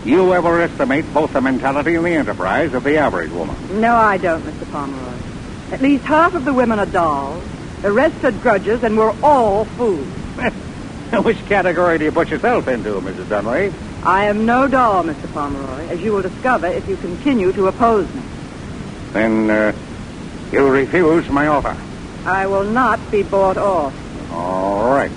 You 0.03 0.33
overestimate 0.33 1.13
both 1.13 1.33
the 1.33 1.41
mentality 1.41 1.95
and 1.95 2.05
the 2.05 2.09
enterprise 2.09 2.73
of 2.73 2.83
the 2.83 2.97
average 2.97 3.29
woman. 3.31 3.79
No, 3.79 3.95
I 3.95 4.17
don't, 4.17 4.41
Mr. 4.41 4.69
Pomeroy. 4.71 5.13
At 5.71 5.81
least 5.81 6.05
half 6.05 6.33
of 6.33 6.45
the 6.45 6.53
women 6.53 6.79
are 6.79 6.85
dolls. 6.85 7.43
The 7.83 7.91
rest 7.91 8.23
are 8.23 8.31
grudges, 8.31 8.83
and 8.83 8.97
we're 8.97 9.15
all 9.21 9.65
fools. 9.65 10.07
Which 11.23 11.37
category 11.45 11.99
do 11.99 12.05
you 12.05 12.11
put 12.11 12.29
yourself 12.29 12.67
into, 12.67 12.89
Mrs. 13.01 13.25
Duniway? 13.25 13.71
I 14.03 14.25
am 14.25 14.45
no 14.45 14.67
doll, 14.67 15.03
Mr. 15.03 15.31
Pomeroy, 15.33 15.87
as 15.87 15.99
you 16.01 16.13
will 16.13 16.21
discover 16.21 16.67
if 16.67 16.87
you 16.87 16.95
continue 16.97 17.51
to 17.53 17.67
oppose 17.67 18.11
me. 18.13 18.21
Then, 19.13 19.49
uh, 19.49 19.73
you 20.51 20.67
refuse 20.69 21.29
my 21.29 21.47
offer. 21.47 21.75
I 22.25 22.47
will 22.47 22.65
not 22.65 22.99
be 23.11 23.23
bought 23.23 23.57
off. 23.57 23.93
All 24.31 24.89
right. 24.89 25.11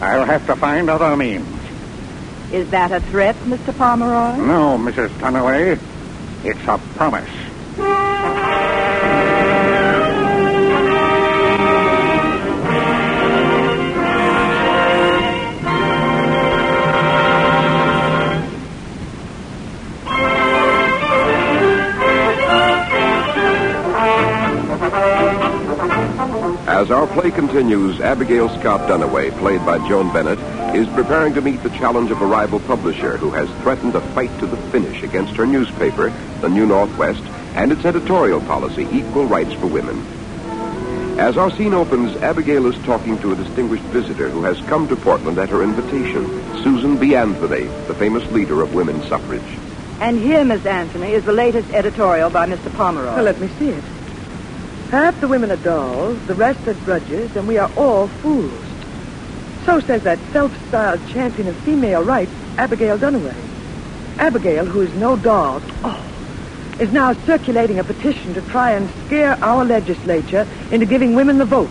I'll 0.00 0.24
have 0.24 0.46
to 0.46 0.56
find 0.56 0.88
other 0.88 1.16
means. 1.16 1.46
Is 2.52 2.70
that 2.70 2.92
a 2.92 3.00
threat, 3.00 3.36
Mr. 3.36 3.76
Pomeroy? 3.76 4.36
No, 4.36 4.78
Mrs. 4.78 5.08
Duniway. 5.18 5.78
It's 6.44 6.60
a 6.66 6.78
promise. 6.96 7.28
Play 27.18 27.32
continues, 27.32 28.00
Abigail 28.00 28.48
Scott 28.60 28.88
Duniway, 28.88 29.36
played 29.40 29.66
by 29.66 29.78
Joan 29.88 30.12
Bennett, 30.12 30.38
is 30.72 30.86
preparing 30.94 31.34
to 31.34 31.40
meet 31.40 31.60
the 31.64 31.70
challenge 31.70 32.12
of 32.12 32.22
a 32.22 32.24
rival 32.24 32.60
publisher 32.60 33.16
who 33.16 33.30
has 33.30 33.50
threatened 33.60 33.96
a 33.96 34.00
fight 34.14 34.30
to 34.38 34.46
the 34.46 34.56
finish 34.70 35.02
against 35.02 35.34
her 35.34 35.44
newspaper, 35.44 36.12
The 36.42 36.48
New 36.48 36.64
Northwest, 36.64 37.24
and 37.56 37.72
its 37.72 37.84
editorial 37.84 38.40
policy, 38.42 38.86
Equal 38.92 39.26
Rights 39.26 39.52
for 39.54 39.66
Women. 39.66 40.00
As 41.18 41.36
our 41.36 41.50
scene 41.50 41.74
opens, 41.74 42.14
Abigail 42.18 42.66
is 42.66 42.80
talking 42.84 43.18
to 43.18 43.32
a 43.32 43.36
distinguished 43.36 43.82
visitor 43.86 44.28
who 44.28 44.44
has 44.44 44.60
come 44.68 44.86
to 44.86 44.94
Portland 44.94 45.38
at 45.38 45.48
her 45.48 45.64
invitation, 45.64 46.24
Susan 46.62 46.98
B. 46.98 47.16
Anthony, 47.16 47.64
the 47.88 47.94
famous 47.94 48.30
leader 48.30 48.62
of 48.62 48.76
women's 48.76 49.08
suffrage. 49.08 49.58
And 49.98 50.20
here, 50.20 50.44
Miss 50.44 50.64
Anthony, 50.64 51.14
is 51.14 51.24
the 51.24 51.32
latest 51.32 51.68
editorial 51.74 52.30
by 52.30 52.46
Mr. 52.46 52.72
Pomeroy. 52.76 53.16
Well, 53.16 53.24
let 53.24 53.40
me 53.40 53.48
see 53.58 53.70
it. 53.70 53.82
Half 54.90 55.20
the 55.20 55.28
women 55.28 55.50
are 55.50 55.56
dolls, 55.56 56.18
the 56.26 56.34
rest 56.34 56.66
are 56.66 56.72
drudges, 56.72 57.36
and 57.36 57.46
we 57.46 57.58
are 57.58 57.70
all 57.76 58.08
fools. 58.08 58.64
So 59.66 59.80
says 59.80 60.02
that 60.04 60.18
self-styled 60.32 61.06
champion 61.08 61.48
of 61.48 61.56
female 61.56 62.02
rights, 62.02 62.32
Abigail 62.56 62.98
Duniway. 62.98 63.34
Abigail, 64.16 64.64
who 64.64 64.80
is 64.80 64.94
no 64.94 65.16
doll, 65.16 65.60
oh, 65.84 66.04
is 66.80 66.90
now 66.90 67.12
circulating 67.26 67.78
a 67.78 67.84
petition 67.84 68.32
to 68.32 68.40
try 68.40 68.72
and 68.72 68.88
scare 69.06 69.36
our 69.44 69.62
legislature 69.62 70.48
into 70.70 70.86
giving 70.86 71.14
women 71.14 71.36
the 71.36 71.44
vote. 71.44 71.70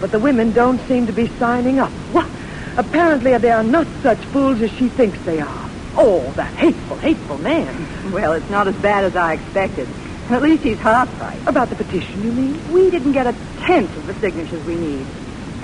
But 0.00 0.10
the 0.10 0.18
women 0.18 0.52
don't 0.52 0.80
seem 0.88 1.06
to 1.06 1.12
be 1.12 1.26
signing 1.38 1.78
up. 1.78 1.90
What? 2.12 2.28
Apparently 2.78 3.36
they 3.36 3.50
are 3.50 3.62
not 3.62 3.86
such 4.02 4.18
fools 4.18 4.62
as 4.62 4.70
she 4.72 4.88
thinks 4.88 5.18
they 5.26 5.40
are. 5.40 5.70
Oh, 5.96 6.32
that 6.36 6.54
hateful, 6.54 6.96
hateful 6.96 7.36
man. 7.38 8.10
Well, 8.10 8.32
it's 8.32 8.48
not 8.48 8.68
as 8.68 8.74
bad 8.76 9.04
as 9.04 9.16
I 9.16 9.34
expected. 9.34 9.86
At 10.30 10.42
least 10.42 10.62
he's 10.62 10.78
half 10.78 11.20
right. 11.20 11.38
About 11.46 11.68
the 11.68 11.76
petition, 11.76 12.22
you 12.24 12.32
mean? 12.32 12.72
We 12.72 12.90
didn't 12.90 13.12
get 13.12 13.26
a 13.26 13.34
tenth 13.60 13.94
of 13.96 14.06
the 14.06 14.14
signatures 14.14 14.64
we 14.64 14.74
need. 14.74 15.06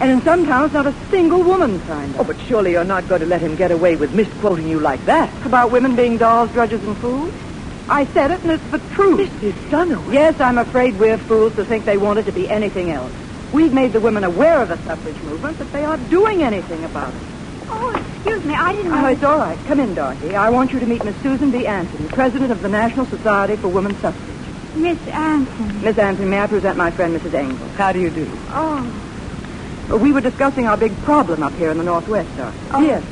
And 0.01 0.11
in 0.11 0.23
some 0.23 0.47
towns, 0.47 0.73
not 0.73 0.87
a 0.87 0.95
single 1.11 1.43
woman 1.43 1.81
signed 1.87 2.15
up. 2.15 2.21
Oh, 2.21 2.25
but 2.25 2.39
surely 2.47 2.73
you're 2.73 2.85
not 2.85 3.07
going 3.09 3.21
to 3.21 3.27
let 3.27 3.41
him 3.41 3.57
get 3.57 3.71
away 3.71 3.97
with 3.97 4.15
misquoting 4.15 4.69
you 4.69 4.81
like 4.81 5.05
that. 5.05 5.31
About 5.45 5.71
women 5.71 5.97
being 5.97 6.17
dolls, 6.17 6.51
drudges, 6.53 6.83
and 6.85 6.97
fools? 6.97 7.33
I 7.89 8.07
said 8.07 8.31
it, 8.31 8.41
and 8.43 8.53
it's 8.53 8.71
the 8.71 8.79
truth. 8.95 9.31
Mrs. 9.31 9.53
Duniway. 9.69 10.13
Yes, 10.13 10.41
I'm 10.41 10.59
afraid 10.59 10.99
we're 10.99 11.19
fools 11.19 11.55
to 11.57 11.65
think 11.65 11.85
they 11.85 11.99
want 11.99 12.19
it 12.19 12.25
to 12.25 12.33
be 12.33 12.49
anything 12.49 12.91
else. 12.91 13.13
We've 13.53 13.73
made 13.73 13.93
the 13.93 14.01
women 14.01 14.25
aware 14.25 14.63
of 14.63 14.69
the 14.69 14.79
suffrage 14.79 15.21
movement, 15.23 15.59
but 15.59 15.73
they 15.73 15.85
aren't 15.85 16.09
doing 16.09 16.43
anything 16.43 16.85
about 16.85 17.13
it. 17.13 17.21
Oh, 17.69 17.91
excuse 18.15 18.45
me. 18.45 18.55
I 18.55 18.73
didn't 18.73 18.93
oh, 18.93 18.95
know. 18.95 19.07
Oh, 19.07 19.11
it's 19.11 19.23
all 19.23 19.39
right. 19.39 19.59
Come 19.67 19.81
in, 19.81 19.95
Dorothy. 19.95 20.37
I 20.37 20.51
want 20.51 20.73
you 20.73 20.81
to 20.81 20.87
meet 20.87 21.05
Miss 21.05 21.17
Susan 21.17 21.51
B. 21.51 21.67
Anthony, 21.67 22.09
president 22.09 22.53
of 22.53 22.63
the 22.63 22.69
National 22.69 23.07
Society 23.07 23.57
for 23.57 23.69
Women's 23.69 23.99
Suffrage. 23.99 24.40
Miss 24.75 24.99
Anthony. 25.09 25.85
Miss 25.85 25.99
Anthony, 25.99 26.29
may 26.29 26.41
I 26.41 26.47
present 26.47 26.77
my 26.77 26.91
friend, 26.91 27.19
Mrs. 27.19 27.35
Engel? 27.35 27.69
How 27.71 27.93
do 27.93 28.01
you 28.01 28.11
do? 28.11 28.27
Oh. 28.51 29.99
We 30.01 30.13
were 30.13 30.21
discussing 30.21 30.67
our 30.67 30.77
big 30.77 30.97
problem 30.99 31.43
up 31.43 31.53
here 31.55 31.71
in 31.71 31.79
the 31.79 31.85
Northwest, 31.85 32.29
sir. 32.37 32.53
Oh. 32.73 32.81
Yes. 32.81 33.05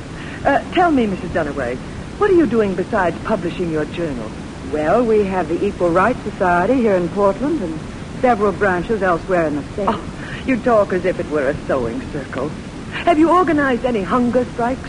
Uh, 0.45 0.61
tell 0.73 0.91
me, 0.91 1.07
Mrs. 1.07 1.31
Duniway, 1.31 1.77
what 2.19 2.31
are 2.31 2.35
you 2.35 2.47
doing 2.47 2.75
besides 2.75 3.19
publishing 3.25 3.71
your 3.71 3.85
journal? 3.87 4.31
Well, 4.73 5.05
we 5.05 5.25
have 5.25 5.49
the 5.49 5.65
Equal 5.65 5.91
Rights 5.91 6.21
Society 6.21 6.75
here 6.75 6.95
in 6.95 7.09
Portland 7.09 7.61
and 7.61 7.81
several 8.21 8.53
branches 8.53 9.03
elsewhere 9.03 9.47
in 9.47 9.57
the 9.57 9.63
state. 9.73 9.89
Oh, 9.89 10.43
you 10.47 10.57
talk 10.59 10.93
as 10.93 11.05
if 11.05 11.19
it 11.19 11.29
were 11.31 11.49
a 11.49 11.55
sewing 11.67 12.01
circle. 12.13 12.49
Have 12.93 13.19
you 13.19 13.31
organized 13.31 13.85
any 13.85 14.03
hunger 14.03 14.45
strikes? 14.45 14.89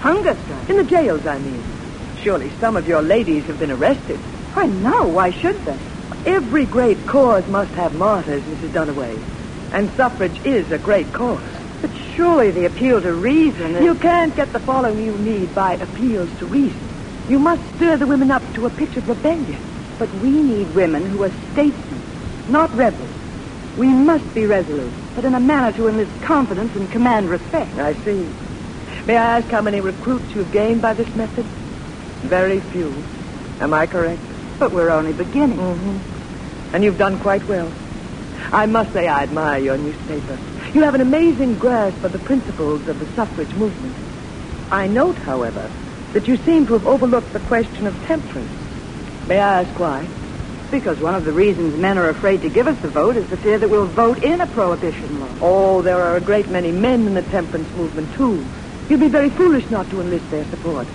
Hunger 0.00 0.34
strikes? 0.34 0.70
In 0.70 0.76
the 0.76 0.84
jails, 0.84 1.26
I 1.26 1.38
mean. 1.38 1.62
Surely 2.22 2.50
some 2.60 2.76
of 2.76 2.88
your 2.88 3.02
ladies 3.02 3.44
have 3.44 3.58
been 3.58 3.70
arrested. 3.70 4.18
Why, 4.54 4.66
no. 4.66 5.06
Why 5.08 5.30
should 5.30 5.56
they? 5.64 5.78
Every 6.26 6.66
great 6.66 7.06
cause 7.06 7.46
must 7.48 7.70
have 7.72 7.94
martyrs, 7.94 8.42
Mrs. 8.42 8.70
Duniway. 8.70 9.18
And 9.72 9.90
suffrage 9.92 10.44
is 10.44 10.70
a 10.72 10.78
great 10.78 11.12
cause. 11.12 11.40
But 11.80 11.90
surely 12.14 12.50
the 12.50 12.66
appeal 12.66 13.00
to 13.00 13.12
reason 13.12 13.76
is... 13.76 13.84
You 13.84 13.94
can't 13.94 14.34
get 14.34 14.52
the 14.52 14.60
following 14.60 15.04
you 15.04 15.16
need 15.18 15.54
by 15.54 15.74
appeals 15.74 16.30
to 16.38 16.46
reason. 16.46 16.80
You 17.28 17.38
must 17.38 17.62
stir 17.76 17.96
the 17.96 18.06
women 18.06 18.30
up 18.30 18.42
to 18.54 18.66
a 18.66 18.70
pitch 18.70 18.96
of 18.96 19.08
rebellion. 19.08 19.60
But 19.98 20.12
we 20.14 20.30
need 20.30 20.74
women 20.74 21.04
who 21.06 21.24
are 21.24 21.32
statesmen, 21.52 22.02
not 22.48 22.74
rebels. 22.74 23.10
We 23.76 23.88
must 23.88 24.34
be 24.34 24.46
resolute, 24.46 24.92
but 25.14 25.24
in 25.24 25.34
a 25.34 25.40
manner 25.40 25.76
to 25.76 25.88
enlist 25.88 26.22
confidence 26.22 26.74
and 26.74 26.90
command 26.90 27.28
respect. 27.28 27.76
I 27.78 27.94
see. 27.94 28.28
May 29.06 29.16
I 29.16 29.38
ask 29.38 29.48
how 29.48 29.62
many 29.62 29.80
recruits 29.80 30.34
you've 30.34 30.52
gained 30.52 30.82
by 30.82 30.94
this 30.94 31.14
method? 31.14 31.44
Very 32.24 32.60
few. 32.60 32.92
Am 33.60 33.72
I 33.72 33.86
correct? 33.86 34.20
But 34.58 34.72
we're 34.72 34.90
only 34.90 35.12
beginning. 35.12 35.58
Mm-hmm. 35.58 36.74
And 36.74 36.84
you've 36.84 36.98
done 36.98 37.18
quite 37.20 37.44
well. 37.44 37.72
I 38.52 38.66
must 38.66 38.92
say 38.92 39.08
I 39.08 39.22
admire 39.22 39.58
your 39.58 39.76
newspaper. 39.76 40.38
You 40.74 40.82
have 40.82 40.94
an 40.94 41.00
amazing 41.00 41.58
grasp 41.58 42.02
of 42.04 42.12
the 42.12 42.18
principles 42.18 42.86
of 42.88 42.98
the 42.98 43.06
suffrage 43.14 43.52
movement. 43.54 43.94
I 44.70 44.86
note, 44.86 45.16
however, 45.16 45.70
that 46.12 46.28
you 46.28 46.36
seem 46.38 46.66
to 46.66 46.74
have 46.74 46.86
overlooked 46.86 47.32
the 47.32 47.40
question 47.40 47.86
of 47.86 47.94
temperance. 48.04 48.50
May 49.26 49.38
I 49.38 49.62
ask 49.62 49.78
why? 49.78 50.06
Because 50.70 51.00
one 51.00 51.14
of 51.14 51.24
the 51.24 51.32
reasons 51.32 51.76
men 51.78 51.96
are 51.96 52.10
afraid 52.10 52.42
to 52.42 52.50
give 52.50 52.66
us 52.66 52.78
the 52.80 52.88
vote 52.88 53.16
is 53.16 53.28
the 53.30 53.36
fear 53.38 53.58
that 53.58 53.68
we'll 53.68 53.86
vote 53.86 54.22
in 54.22 54.40
a 54.40 54.46
prohibition 54.46 55.20
law. 55.20 55.28
Oh, 55.40 55.82
there 55.82 56.00
are 56.02 56.16
a 56.16 56.20
great 56.20 56.48
many 56.48 56.72
men 56.72 57.06
in 57.06 57.14
the 57.14 57.22
temperance 57.22 57.68
movement, 57.76 58.12
too. 58.14 58.44
You'd 58.88 59.00
be 59.00 59.08
very 59.08 59.30
foolish 59.30 59.70
not 59.70 59.88
to 59.90 60.00
enlist 60.00 60.30
their 60.30 60.44
support. 60.46 60.86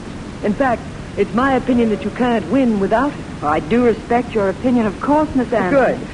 In 0.44 0.54
fact, 0.54 0.82
it's 1.18 1.34
my 1.34 1.56
opinion 1.56 1.90
that 1.90 2.04
you 2.04 2.10
can't 2.12 2.50
win 2.50 2.80
without 2.80 3.12
it. 3.12 3.44
I 3.44 3.60
do 3.60 3.86
respect 3.86 4.34
your 4.34 4.50
opinion, 4.50 4.86
of 4.86 5.00
course, 5.02 5.34
Miss 5.36 5.52
Anthony. 5.54 5.98
Good. 5.98 6.08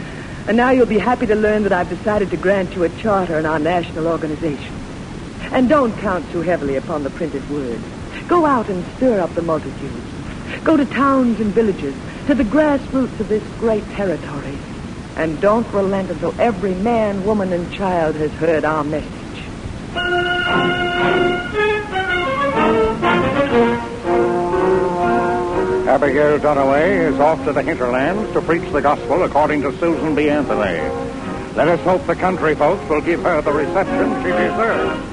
And 0.48 0.58
now 0.58 0.72
you'll 0.72 0.88
be 0.88 0.98
happy 0.98 1.28
to 1.28 1.36
learn 1.36 1.64
that 1.64 1.72
I've 1.72 1.90
decided 1.90 2.32
to 2.32 2.38
grant 2.38 2.74
you 2.76 2.84
a 2.84 2.90
charter 2.90 3.38
in 3.38 3.46
our 3.46 3.60
national 3.60 4.08
organization. 4.08 4.74
And 5.52 5.70
don't 5.70 5.96
count 6.00 6.30
too 6.32 6.42
heavily 6.42 6.76
upon 6.76 7.04
the 7.04 7.12
printed 7.12 7.48
word. 7.50 7.80
Go 8.28 8.46
out 8.46 8.68
and 8.68 8.84
stir 8.98 9.20
up 9.20 9.34
the 9.36 9.42
multitudes. 9.42 10.64
Go 10.64 10.76
to 10.76 10.86
towns 10.86 11.40
and 11.40 11.54
villages, 11.54 11.96
to 12.28 12.36
the 12.36 12.44
grassroots 12.44 13.20
of 13.20 13.30
this 13.30 13.44
great 13.60 13.86
territory. 13.92 14.58
And 15.16 15.40
don't 15.40 15.72
relent 15.74 16.10
until 16.10 16.34
every 16.40 16.74
man, 16.74 17.24
woman, 17.26 17.54
and 17.54 17.72
child 17.72 18.16
has 18.16 18.32
heard 18.32 18.66
our 18.66 18.84
message. 18.84 19.10
Abigail 25.90 26.38
Duniway 26.38 27.12
is 27.12 27.20
off 27.20 27.44
to 27.46 27.52
the 27.52 27.64
hinterlands 27.64 28.32
to 28.34 28.42
preach 28.44 28.72
the 28.72 28.80
gospel 28.80 29.24
according 29.24 29.64
to 29.64 29.76
Susan 29.80 30.14
B. 30.14 30.30
Anthony. 30.30 30.78
Let 31.56 31.68
us 31.68 31.80
hope 31.80 32.06
the 32.06 32.16
country 32.16 32.54
folks 32.54 32.88
will 32.88 33.02
give 33.02 33.24
her 33.24 33.42
the 33.42 33.52
reception 33.52 34.16
she 34.22 34.30
deserves. 34.30 35.04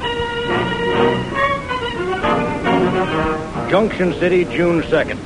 Junction 3.70 4.12
City, 4.20 4.44
June 4.44 4.82
2nd. 4.82 5.16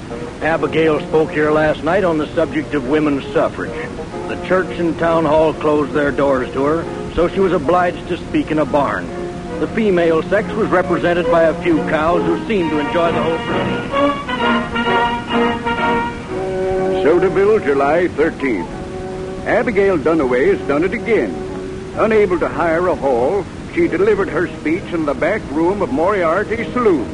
Abigail 0.41 1.01
spoke 1.01 1.31
here 1.31 1.51
last 1.51 1.83
night 1.83 2.05
on 2.05 2.19
the 2.19 2.29
subject 2.29 2.73
of 2.75 2.89
women's 2.89 3.25
suffrage. 3.33 3.75
The 4.29 4.41
church 4.47 4.79
and 4.79 4.97
town 5.01 5.25
hall 5.25 5.53
closed 5.53 5.91
their 5.91 6.13
doors 6.13 6.49
to 6.53 6.63
her, 6.63 7.13
so 7.15 7.27
she 7.27 7.41
was 7.41 7.53
obliged 7.53 8.07
to 8.07 8.19
speak 8.29 8.53
in 8.53 8.61
a 8.61 8.65
barn. 8.65 9.05
The 9.59 9.67
female 9.67 10.23
sex 10.23 10.49
was 10.53 10.69
represented 10.69 11.27
by 11.27 11.43
a 11.43 11.61
few 11.61 11.79
cows 11.89 12.23
who 12.23 12.47
seemed 12.47 12.71
to 12.71 12.79
enjoy 12.79 13.11
the 13.11 13.21
whole 13.21 13.37
proceeding. 13.39 14.20
Soda 17.21 17.63
July 17.63 18.09
13th. 18.09 19.45
Abigail 19.45 19.99
Duniway 19.99 20.57
has 20.57 20.67
done 20.67 20.85
it 20.85 20.95
again. 20.95 21.31
Unable 21.99 22.41
to 22.41 22.49
hire 22.49 22.89
a 22.89 22.95
hall, 22.95 23.45
she 23.75 23.89
delivered 23.89 24.31
her 24.31 24.49
speech 24.61 24.85
in 24.95 25.05
the 25.05 25.13
back 25.13 25.43
room 25.51 25.83
of 25.83 25.93
Moriarty's 25.93 26.73
saloon. 26.73 27.07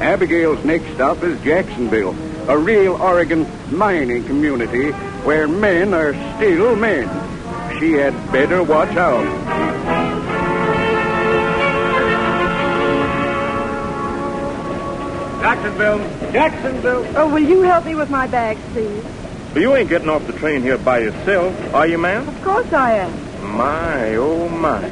Abigail's 0.00 0.64
next 0.64 0.90
stop 0.94 1.22
is 1.22 1.38
Jacksonville, 1.42 2.16
a 2.48 2.56
real 2.56 2.94
Oregon 2.94 3.46
mining 3.70 4.24
community 4.24 4.92
where 5.26 5.46
men 5.46 5.92
are 5.92 6.14
still 6.36 6.74
men. 6.74 7.06
She 7.78 7.92
had 7.92 8.14
better 8.32 8.62
watch 8.62 8.96
out. 8.96 9.26
Jacksonville. 15.42 15.98
Jacksonville. 16.32 17.16
Oh, 17.18 17.28
will 17.28 17.46
you 17.46 17.60
help 17.60 17.84
me 17.84 17.94
with 17.94 18.08
my 18.08 18.26
bags, 18.26 18.62
please? 18.72 19.04
But 19.56 19.62
you 19.62 19.74
ain't 19.74 19.88
getting 19.88 20.10
off 20.10 20.26
the 20.26 20.34
train 20.34 20.60
here 20.60 20.76
by 20.76 20.98
yourself, 20.98 21.72
are 21.72 21.86
you, 21.86 21.96
ma'am? 21.96 22.28
Of 22.28 22.42
course 22.44 22.70
I 22.74 22.98
am. 22.98 23.56
My, 23.56 24.14
oh, 24.16 24.50
my. 24.50 24.86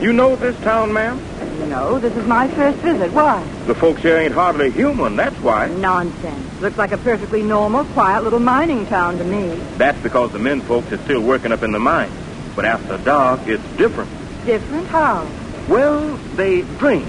You 0.00 0.14
know 0.14 0.36
this 0.36 0.58
town, 0.62 0.90
ma'am? 0.94 1.20
No, 1.68 1.98
this 1.98 2.16
is 2.16 2.26
my 2.26 2.48
first 2.48 2.78
visit. 2.78 3.12
Why? 3.12 3.46
The 3.66 3.74
folks 3.74 4.00
here 4.00 4.16
ain't 4.16 4.32
hardly 4.32 4.70
human, 4.70 5.16
that's 5.16 5.36
why. 5.40 5.68
Nonsense. 5.68 6.62
Looks 6.62 6.78
like 6.78 6.92
a 6.92 6.96
perfectly 6.96 7.42
normal, 7.42 7.84
quiet 7.84 8.24
little 8.24 8.38
mining 8.38 8.86
town 8.86 9.18
to 9.18 9.24
me. 9.24 9.48
That's 9.76 10.02
because 10.02 10.32
the 10.32 10.38
men 10.38 10.62
folks 10.62 10.90
are 10.92 10.98
still 11.04 11.20
working 11.20 11.52
up 11.52 11.62
in 11.62 11.72
the 11.72 11.78
mine. 11.78 12.10
But 12.54 12.64
after 12.64 12.96
dark, 12.96 13.46
it's 13.46 13.62
different. 13.76 14.08
Different? 14.46 14.86
How? 14.86 15.28
Well, 15.68 16.16
they 16.36 16.62
drink. 16.78 17.06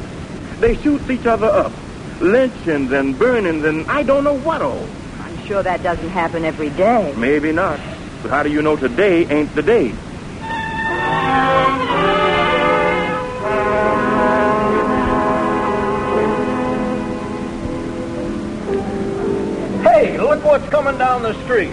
They 0.59 0.75
shoot 0.75 1.09
each 1.09 1.25
other 1.25 1.47
up. 1.47 1.71
Lynchings 2.19 2.91
and 2.91 3.17
burnings 3.17 3.63
and 3.63 3.89
I 3.89 4.03
don't 4.03 4.25
know 4.25 4.37
what 4.37 4.61
all. 4.61 4.85
I'm 5.47 5.53
sure 5.53 5.63
that 5.63 5.81
doesn't 5.81 6.09
happen 6.09 6.43
every 6.43 6.69
day. 6.71 7.13
Maybe 7.15 7.53
not. 7.53 7.79
But 8.21 8.31
how 8.31 8.43
do 8.43 8.51
you 8.51 8.61
know 8.61 8.75
today 8.75 9.25
ain't 9.27 9.55
the 9.55 9.63
day? 9.63 9.91
Hey, 19.83 20.19
look 20.19 20.43
what's 20.43 20.67
coming 20.67 20.97
down 20.97 21.21
the 21.23 21.41
street. 21.45 21.71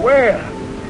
Where? 0.00 0.40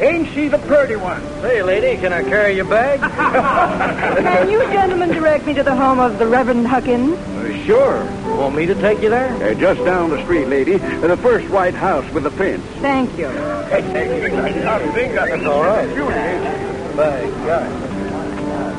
Ain't 0.00 0.32
she 0.32 0.46
the 0.46 0.58
pretty 0.58 0.94
one? 0.94 1.20
Say, 1.40 1.64
lady, 1.64 2.00
can 2.00 2.12
I 2.12 2.22
carry 2.22 2.54
your 2.54 2.66
bag? 2.66 3.00
Can 4.22 4.48
you 4.48 4.60
gentlemen 4.66 5.08
direct 5.08 5.44
me 5.44 5.54
to 5.54 5.64
the 5.64 5.74
home 5.74 5.98
of 5.98 6.20
the 6.20 6.28
Reverend 6.28 6.68
Huckins? 6.68 7.18
Uh, 7.18 7.64
sure. 7.64 8.21
Want 8.38 8.56
me 8.56 8.66
to 8.66 8.74
take 8.74 9.02
you 9.02 9.10
there? 9.10 9.32
Uh, 9.42 9.54
just 9.54 9.84
down 9.84 10.10
the 10.10 10.22
street, 10.24 10.46
lady. 10.46 10.74
Uh, 10.74 11.06
the 11.06 11.16
first 11.16 11.48
white 11.48 11.74
house 11.74 12.10
with 12.12 12.24
the 12.24 12.30
fence. 12.30 12.62
Thank 12.80 13.16
you. 13.18 13.28
I 13.28 13.80
think 13.82 15.14
That's 15.14 15.44
all 15.46 15.62
right. 15.62 15.88
By 16.96 17.30
God. 17.46 17.70
My 17.70 17.86
God. 17.86 18.72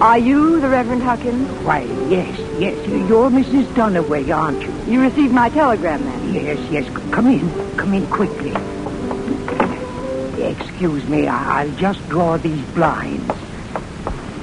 Are 0.00 0.18
you 0.18 0.60
the 0.60 0.68
Reverend 0.68 1.02
Huckins? 1.02 1.46
Why, 1.62 1.82
yes, 2.08 2.38
yes. 2.58 2.88
You're 2.88 3.28
Mrs. 3.28 3.66
Duniway, 3.74 4.34
aren't 4.34 4.62
you? 4.62 4.92
You 4.94 5.02
received 5.02 5.34
my 5.34 5.50
telegram 5.50 6.02
then? 6.02 6.32
Yes, 6.32 6.58
yes. 6.70 6.88
Come 7.10 7.26
in. 7.26 7.76
Come 7.76 7.92
in 7.92 8.06
quickly. 8.06 8.54
Excuse 10.42 11.06
me, 11.06 11.28
I'll 11.28 11.70
just 11.72 12.08
draw 12.08 12.38
these 12.38 12.64
blinds. 12.68 13.30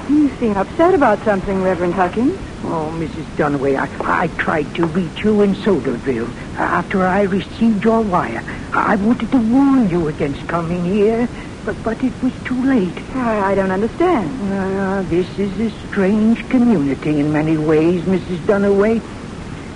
You 0.10 0.30
seem 0.40 0.56
upset 0.56 0.94
about 0.94 1.24
something, 1.26 1.62
Reverend 1.62 1.94
Huckins. 1.94 2.38
Oh, 2.64 2.94
Mrs. 2.98 3.26
Duniway, 3.36 3.78
I, 3.78 4.24
I 4.24 4.28
tried 4.38 4.74
to 4.76 4.86
reach 4.86 5.24
you 5.24 5.42
in 5.42 5.54
Soderville 5.56 6.34
after 6.56 7.06
I 7.06 7.24
received 7.24 7.84
your 7.84 8.02
wire. 8.02 8.42
I 8.74 8.96
wanted 8.96 9.32
to 9.32 9.38
warn 9.38 9.90
you 9.90 10.08
against 10.08 10.48
coming 10.48 10.86
here, 10.86 11.28
but, 11.66 11.76
but 11.84 12.02
it 12.04 12.14
was 12.24 12.32
too 12.46 12.62
late. 12.64 12.98
I, 13.16 13.52
I 13.52 13.56
don't 13.56 13.72
understand. 13.72 14.54
Uh, 14.54 15.02
this 15.10 15.28
is 15.38 15.60
a 15.60 15.70
strange 15.88 16.48
community 16.50 17.20
in 17.20 17.34
many 17.34 17.58
ways, 17.58 18.02
Mrs. 18.04 18.38
Duniway. 18.46 19.02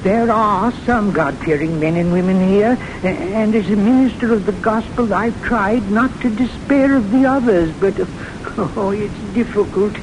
There 0.03 0.31
are 0.31 0.71
some 0.85 1.11
God-fearing 1.11 1.79
men 1.79 1.95
and 1.95 2.11
women 2.11 2.47
here, 2.47 2.77
and 3.03 3.53
as 3.53 3.69
a 3.69 3.75
minister 3.75 4.33
of 4.33 4.45
the 4.45 4.51
gospel, 4.53 5.13
I've 5.13 5.39
tried 5.43 5.91
not 5.91 6.21
to 6.21 6.29
despair 6.29 6.95
of 6.95 7.11
the 7.11 7.25
others, 7.25 7.71
but, 7.79 7.93
oh, 8.57 8.91
it's 8.91 9.33
difficult, 9.35 9.93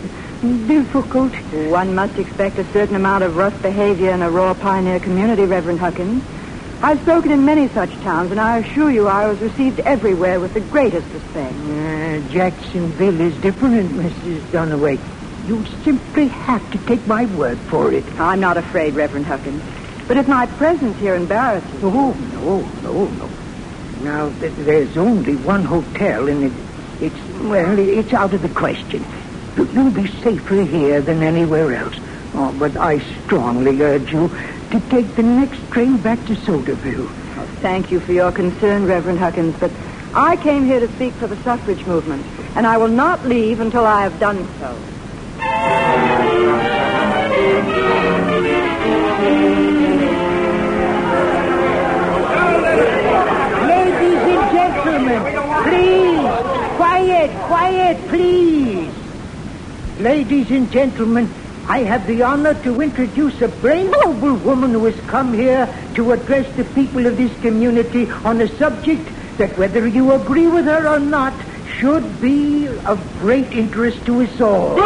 difficult. 0.40 1.32
One 1.70 1.94
must 1.94 2.18
expect 2.18 2.58
a 2.58 2.72
certain 2.72 2.96
amount 2.96 3.24
of 3.24 3.36
rough 3.36 3.60
behavior 3.62 4.10
in 4.10 4.22
a 4.22 4.30
raw 4.30 4.54
pioneer 4.54 5.00
community, 5.00 5.44
Reverend 5.44 5.80
Huckins. 5.80 6.22
I've 6.80 7.00
spoken 7.02 7.32
in 7.32 7.44
many 7.44 7.68
such 7.68 7.90
towns, 8.02 8.30
and 8.30 8.38
I 8.40 8.58
assure 8.58 8.90
you 8.90 9.08
I 9.08 9.26
was 9.26 9.40
received 9.40 9.80
everywhere 9.80 10.38
with 10.38 10.54
the 10.54 10.60
greatest 10.60 11.08
respect. 11.12 11.54
Uh, 11.54 12.20
Jacksonville 12.32 13.20
is 13.20 13.36
different, 13.38 13.90
Mrs. 13.92 14.40
Duniway. 14.52 14.98
You 15.48 15.64
simply 15.82 16.28
have 16.28 16.70
to 16.72 16.78
take 16.86 17.04
my 17.06 17.24
word 17.24 17.58
for 17.58 17.92
it. 17.92 18.04
I'm 18.20 18.38
not 18.38 18.56
afraid, 18.56 18.94
Reverend 18.94 19.26
Huckins. 19.26 19.62
But 20.06 20.18
if 20.18 20.28
my 20.28 20.46
presence 20.46 20.96
here 20.98 21.14
embarrasses 21.16 21.70
you... 21.82 21.88
Oh, 21.88 22.12
no, 22.32 22.60
no, 22.82 23.06
no. 23.06 23.28
Now, 24.04 24.40
th- 24.40 24.52
there's 24.58 24.96
only 24.96 25.34
one 25.34 25.64
hotel, 25.64 26.28
and 26.28 26.44
it, 26.44 26.52
it's, 27.02 27.40
well, 27.40 27.76
it's 27.78 28.12
out 28.12 28.34
of 28.34 28.42
the 28.42 28.48
question. 28.50 29.04
You- 29.58 29.68
You'll 29.72 29.90
be 29.90 30.06
safer 30.22 30.62
here 30.62 31.02
than 31.02 31.22
anywhere 31.22 31.74
else. 31.74 31.96
Oh, 32.34 32.52
but 32.52 32.80
I 32.80 32.98
strongly 33.24 33.82
urge 33.82 34.12
you 34.12 34.28
to 34.70 34.80
take 34.88 35.16
the 35.16 35.22
next 35.24 35.58
train 35.72 35.96
back 35.98 36.24
to 36.26 36.34
Soderville. 36.34 37.08
Oh, 37.38 37.48
thank 37.60 37.90
you 37.90 37.98
for 38.00 38.12
your 38.12 38.30
concern, 38.30 38.84
Reverend 38.86 39.18
Huckins, 39.18 39.56
but 39.58 39.72
I 40.14 40.36
came 40.36 40.64
here 40.64 40.78
to 40.80 40.88
speak 40.94 41.14
for 41.14 41.26
the 41.26 41.38
suffrage 41.42 41.84
movement, 41.86 42.24
and 42.54 42.66
I 42.68 42.76
will 42.76 42.88
not 43.04 43.26
leave 43.26 43.58
until 43.58 43.84
I 43.84 44.02
have 44.02 44.20
done 44.20 44.48
so. 44.60 44.76
Ladies 53.68 54.22
and 54.32 54.44
gentlemen, 54.56 55.22
please, 55.64 56.76
quiet, 56.76 57.30
quiet, 57.46 58.08
please. 58.08 58.77
Ladies 59.98 60.50
and 60.52 60.70
gentlemen, 60.70 61.28
I 61.66 61.80
have 61.80 62.06
the 62.06 62.22
honor 62.22 62.54
to 62.62 62.80
introduce 62.80 63.42
a 63.42 63.48
brave 63.48 63.90
noble 63.90 64.36
woman 64.36 64.70
who 64.70 64.84
has 64.84 64.94
come 65.08 65.34
here 65.34 65.68
to 65.94 66.12
address 66.12 66.46
the 66.54 66.62
people 66.62 67.04
of 67.04 67.16
this 67.16 67.36
community 67.40 68.08
on 68.08 68.40
a 68.40 68.46
subject 68.58 69.10
that, 69.38 69.58
whether 69.58 69.88
you 69.88 70.12
agree 70.12 70.46
with 70.46 70.66
her 70.66 70.86
or 70.86 71.00
not, 71.00 71.34
should 71.78 72.20
be 72.20 72.68
of 72.68 73.04
great 73.18 73.50
interest 73.50 74.06
to 74.06 74.22
us 74.22 74.40
all. 74.40 74.76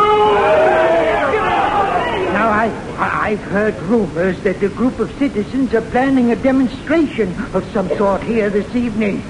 Now, 2.31 2.49
I, 2.49 2.73
I've 2.99 3.43
heard 3.43 3.79
rumors 3.83 4.41
that 4.45 4.63
a 4.63 4.71
group 4.71 4.99
of 4.99 5.13
citizens 5.19 5.75
are 5.75 5.83
planning 5.83 6.33
a 6.33 6.37
demonstration 6.37 7.35
of 7.53 7.71
some 7.75 7.89
sort 7.99 8.23
here 8.23 8.49
this 8.49 8.75
evening. 8.75 9.23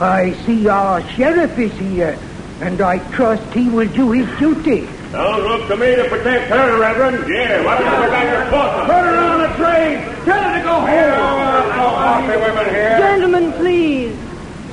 I 0.00 0.32
see 0.46 0.66
our 0.66 1.00
sheriff 1.10 1.56
is 1.60 1.72
here, 1.74 2.18
and 2.60 2.80
I 2.80 2.98
trust 3.12 3.54
he 3.54 3.68
will 3.68 3.86
do 3.88 4.10
his 4.10 4.26
duty. 4.40 4.88
Don't 5.12 5.42
look 5.42 5.68
to 5.68 5.76
me 5.76 5.96
to 5.96 6.04
protect 6.08 6.50
her, 6.50 6.78
Reverend. 6.78 7.28
Yeah, 7.32 7.64
why 7.64 7.78
don't 7.78 7.86
you 7.86 7.96
go 7.96 8.10
back 8.10 8.44
to 8.44 8.50
court? 8.50 8.70
Put 8.86 9.04
her 9.04 9.16
on 9.16 9.40
the 9.40 9.48
train. 9.56 10.24
Tell 10.24 10.42
her 10.42 10.58
to 10.58 10.64
go 10.64 10.80
home. 10.80 11.70
Coffee 11.72 12.36
women 12.36 12.74
here. 12.74 12.98
Gentlemen, 12.98 13.52
please. 13.52 14.16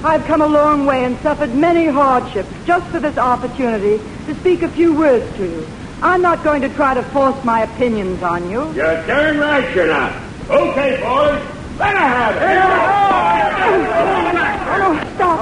I've 0.03 0.25
come 0.25 0.41
a 0.41 0.47
long 0.47 0.85
way 0.85 1.05
and 1.05 1.17
suffered 1.19 1.55
many 1.55 1.85
hardships 1.85 2.49
just 2.65 2.85
for 2.87 2.99
this 2.99 3.17
opportunity 3.17 4.03
to 4.25 4.35
speak 4.35 4.61
a 4.61 4.67
few 4.69 4.93
words 4.93 5.25
to 5.37 5.45
you. 5.45 5.65
I'm 6.01 6.21
not 6.21 6.43
going 6.43 6.61
to 6.63 6.69
try 6.69 6.93
to 6.93 7.01
force 7.01 7.41
my 7.45 7.61
opinions 7.63 8.21
on 8.21 8.49
you. 8.51 8.73
You're 8.73 9.07
darn 9.07 9.39
right 9.39 9.73
you're 9.73 9.87
not. 9.87 10.11
Okay, 10.49 10.99
boys. 11.01 11.41
Let 11.79 11.95
her 11.95 12.07
have 12.07 12.35
it. 12.35 12.41
Oh, 14.67 14.77
no, 14.77 15.15
stop. 15.15 15.39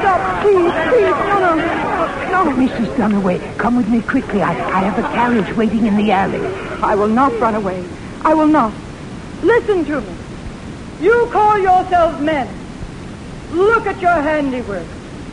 Stop, 0.00 0.42
please, 0.42 0.72
please. 0.88 1.35
No. 2.30 2.46
Mrs. 2.56 2.96
Duniway, 2.96 3.58
come 3.58 3.76
with 3.76 3.88
me 3.88 4.00
quickly. 4.00 4.40
I, 4.40 4.50
I 4.50 4.80
have 4.80 4.98
a 4.98 5.02
carriage 5.14 5.56
waiting 5.56 5.86
in 5.86 5.96
the 5.96 6.10
alley. 6.10 6.40
I 6.82 6.94
will 6.94 7.08
not 7.08 7.38
run 7.38 7.54
away. 7.54 7.84
I 8.22 8.34
will 8.34 8.46
not. 8.46 8.72
Listen 9.42 9.84
to 9.84 10.00
me. 10.00 10.14
You 11.00 11.28
call 11.30 11.58
yourselves 11.58 12.20
men. 12.20 12.48
Look 13.52 13.86
at 13.86 14.00
your 14.00 14.12
handiwork. 14.12 14.86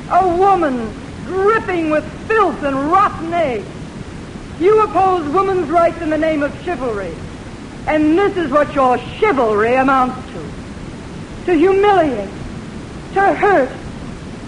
A 0.10 0.28
woman 0.38 0.94
dripping 1.26 1.90
with 1.90 2.04
filth 2.28 2.62
and 2.64 2.92
rotten 2.92 3.34
eggs. 3.34 3.66
You 4.60 4.84
oppose 4.84 5.28
woman's 5.30 5.70
rights 5.70 6.02
in 6.02 6.10
the 6.10 6.18
name 6.18 6.44
of 6.44 6.54
chivalry. 6.64 7.14
And 7.88 8.18
this 8.18 8.38
is 8.38 8.52
what 8.52 8.74
your 8.76 8.98
chivalry 9.20 9.76
amounts 9.76 10.26
to. 10.34 11.46
To 11.46 11.54
humiliate. 11.58 12.30
To 13.14 13.34
hurt. 13.34 13.72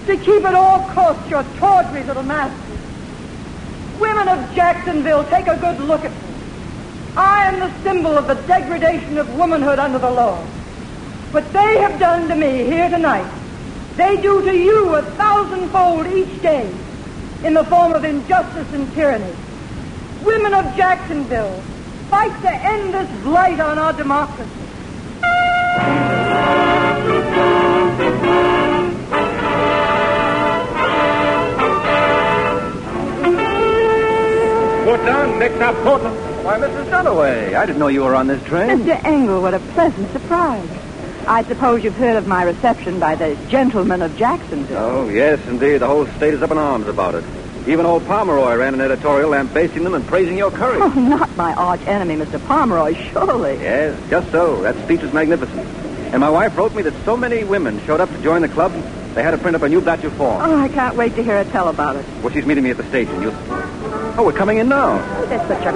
To 0.06 0.16
keep 0.18 0.46
at 0.46 0.54
all 0.54 0.80
costs 0.90 1.28
your 1.32 1.44
tawdry 1.58 2.04
little 2.04 2.22
masters. 2.22 2.80
Women 4.00 4.28
of 4.28 4.54
Jacksonville, 4.54 5.24
take 5.24 5.48
a 5.48 5.58
good 5.58 5.80
look 5.80 6.06
at 6.06 6.12
me. 6.12 6.18
I 7.18 7.48
am 7.48 7.60
the 7.60 7.82
symbol 7.82 8.16
of 8.16 8.28
the 8.28 8.36
degradation 8.46 9.18
of 9.18 9.36
womanhood 9.36 9.80
under 9.80 9.98
the 9.98 10.12
law. 10.12 10.38
What 11.32 11.52
they 11.54 11.80
have 11.80 12.00
done 12.00 12.28
to 12.28 12.36
me 12.36 12.66
here 12.66 12.88
tonight, 12.88 13.28
they 13.96 14.22
do 14.22 14.44
to 14.44 14.56
you 14.56 14.94
a 14.94 15.02
thousandfold 15.02 16.06
each 16.08 16.42
day 16.42 16.72
in 17.44 17.56
the 17.56 17.64
form 17.64 17.94
of 17.94 18.04
injustice 18.04 18.72
and 18.74 18.92
tyranny. 18.94 19.34
Women 20.24 20.54
of 20.54 20.66
Jacksonville, 20.76 21.60
fight 22.10 22.40
to 22.42 22.52
end 22.52 22.94
this 22.94 23.24
blight 23.24 23.60
on 23.60 23.80
our 23.80 23.94
democracy. 23.94 24.52
Put 34.96 35.06
down, 35.08 35.40
mix 35.40 35.56
up, 35.56 35.76
put. 35.84 36.02
Why, 36.46 36.58
Mrs. 36.58 36.90
Duniway, 36.90 37.54
I 37.54 37.66
didn't 37.66 37.80
know 37.80 37.90
you 37.90 38.04
were 38.04 38.16
on 38.16 38.28
this 38.28 38.42
train. 38.44 38.70
Mr. 38.80 39.04
Engel, 39.04 39.42
what 39.42 39.54
a 39.54 39.60
pleasant 39.60 40.10
surprise. 40.14 40.70
I 41.28 41.44
suppose 41.44 41.84
you've 41.84 41.98
heard 41.98 42.16
of 42.16 42.28
my 42.28 42.44
reception 42.44 42.98
by 42.98 43.16
the 43.16 43.36
gentlemen 43.50 44.02
of 44.02 44.16
Jacksonville. 44.16 44.78
Oh, 44.78 45.10
yes, 45.10 45.46
indeed. 45.50 45.80
The 45.80 45.88
whole 45.88 46.08
state 46.16 46.34
is 46.34 46.42
up 46.42 46.52
in 46.52 46.58
arms 46.58 46.88
about 46.88 47.14
it. 47.14 47.26
Even 47.68 47.86
old 47.86 48.06
Pomeroy 48.06 48.56
ran 48.56 48.74
an 48.74 48.80
editorial 48.80 49.32
lambasting 49.32 49.84
them 49.84 49.96
and 49.96 50.08
praising 50.08 50.38
your 50.38 50.50
courage. 50.50 50.80
Oh, 50.82 50.88
not 50.98 51.36
my 51.36 51.54
arch 51.56 51.82
enemy, 51.88 52.16
Mr. 52.16 52.42
Pomeroy, 52.48 52.94
surely. 53.12 53.56
Yes, 53.56 54.00
just 54.10 54.32
so. 54.32 54.62
That 54.62 54.82
speech 54.86 55.02
was 55.02 55.12
magnificent. 55.12 55.68
And 56.14 56.22
my 56.22 56.30
wife 56.30 56.56
wrote 56.56 56.74
me 56.74 56.84
that 56.84 56.94
so 57.04 57.18
many 57.18 57.44
women 57.44 57.86
showed 57.86 58.00
up 58.00 58.10
to 58.12 58.18
join 58.20 58.44
the 58.44 58.48
club, 58.48 58.72
they 59.16 59.24
had 59.24 59.32
to 59.32 59.38
print 59.38 59.56
up 59.56 59.62
a 59.62 59.70
new 59.70 59.82
batch 59.82 60.04
of 60.04 60.14
forms. 60.14 60.44
Oh, 60.46 60.58
I 60.58 60.68
can't 60.68 60.96
wait 60.96 61.16
to 61.16 61.24
hear 61.24 61.44
her 61.44 61.50
tell 61.52 61.70
about 61.70 61.96
it. 61.96 62.06
Well, 62.22 62.34
she's 62.34 62.46
meeting 62.46 62.64
me 62.64 62.70
at 62.70 62.78
the 62.78 62.88
station. 62.90 63.22
You... 63.22 63.32
Oh, 64.18 64.24
we're 64.26 64.34
coming 64.34 64.58
in 64.58 64.70
now. 64.70 64.98
There's 65.26 65.48
such 65.48 65.66
a 65.66 65.72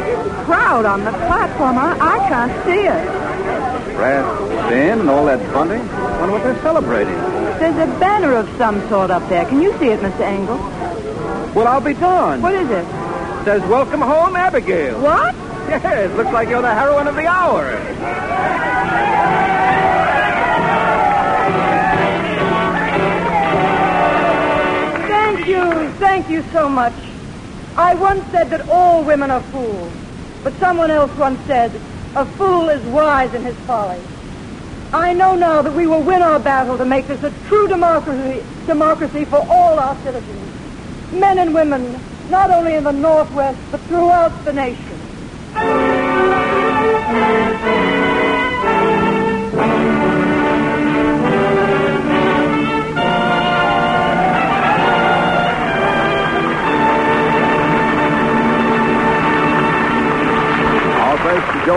crowd 0.45 0.86
on 0.86 1.06
the 1.06 1.12
platform, 1.12 1.78
I, 1.78 1.97
I 1.99 2.17
can't 2.30 2.65
see 2.65 2.82
it. 2.82 3.95
Brass 3.95 4.49
band 4.69 5.02
and 5.02 5.10
all 5.10 5.25
that 5.25 5.39
bunting. 5.54 5.80
Wonder 5.88 6.34
what 6.34 6.43
they're 6.43 6.62
celebrating. 6.62 7.15
There's 7.60 7.75
a 7.75 7.99
banner 7.99 8.36
of 8.36 8.47
some 8.58 8.88
sort 8.88 9.10
up 9.10 9.28
there. 9.30 9.45
Can 9.45 9.62
you 9.62 9.71
see 9.80 9.88
it, 9.88 9.99
Mr. 9.99 10.21
Engel? 10.21 10.58
Well, 11.54 11.67
I'll 11.67 11.82
be 11.82 11.93
darned. 11.93 12.43
What 12.43 12.54
is 12.54 12.69
it? 12.69 12.86
says, 13.45 13.62
Welcome 13.69 14.02
home, 14.02 14.36
Abigail. 14.36 15.02
What? 15.02 15.34
Yes, 15.69 16.15
looks 16.15 16.32
like 16.32 16.49
you're 16.49 16.62
the 16.62 16.73
heroine 16.73 17.08
of 17.08 17.15
the 17.15 17.25
hour. 17.25 17.65
You, 25.60 25.91
thank 25.93 26.30
you 26.30 26.43
so 26.52 26.69
much. 26.69 26.93
I 27.76 27.95
once 27.95 28.24
said 28.32 28.50
that 28.50 28.67
all 28.69 29.04
women 29.04 29.32
are 29.32 29.41
fools, 29.41 29.91
but 30.43 30.54
someone 30.56 30.91
else 30.91 31.15
once 31.17 31.39
said, 31.45 31.72
a 32.15 32.26
fool 32.26 32.69
is 32.69 32.82
wise 32.88 33.34
in 33.34 33.43
his 33.43 33.56
folly. 33.67 34.02
I 34.91 35.13
know 35.13 35.36
now 35.36 35.62
that 35.62 35.74
we 35.74 35.86
will 35.86 36.02
win 36.02 36.22
our 36.22 36.39
battle 36.39 36.78
to 36.78 36.86
make 36.86 37.08
this 37.08 37.24
a 37.24 37.32
true 37.48 37.67
democracy, 37.67 38.43
democracy 38.65 39.26
for 39.26 39.38
all 39.48 39.78
our 39.78 39.95
citizens, 40.04 40.54
men 41.13 41.38
and 41.38 41.54
women, 41.54 42.00
not 42.30 42.50
only 42.50 42.76
in 42.76 42.84
the 42.84 42.91
Northwest, 42.91 43.60
but 43.72 43.80
throughout 43.82 44.34
the 44.45 44.54
nation. 44.54 45.00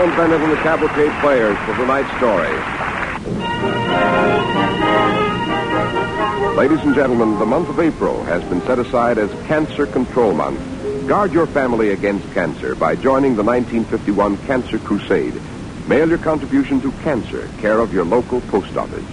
Joan 0.03 0.17
Bennett 0.17 0.41
and 0.41 0.51
the 0.51 0.57
Cavalcade 0.57 1.21
Players 1.21 1.57
for 1.59 1.77
tonight's 1.77 2.09
story. 2.17 2.51
Ladies 6.57 6.81
and 6.81 6.93
gentlemen, 6.93 7.39
the 7.39 7.45
month 7.45 7.69
of 7.69 7.79
April 7.79 8.21
has 8.25 8.43
been 8.49 8.59
set 8.63 8.79
aside 8.79 9.17
as 9.17 9.31
Cancer 9.47 9.87
Control 9.87 10.33
Month. 10.33 10.59
Guard 11.07 11.31
your 11.31 11.47
family 11.47 11.91
against 11.91 12.29
cancer 12.33 12.75
by 12.75 12.97
joining 12.97 13.37
the 13.37 13.43
1951 13.43 14.35
Cancer 14.39 14.77
Crusade. 14.79 15.41
Mail 15.87 16.09
your 16.09 16.17
contribution 16.17 16.81
to 16.81 16.91
Cancer, 17.03 17.47
care 17.59 17.79
of 17.79 17.93
your 17.93 18.03
local 18.03 18.41
post 18.41 18.75
office. 18.75 19.05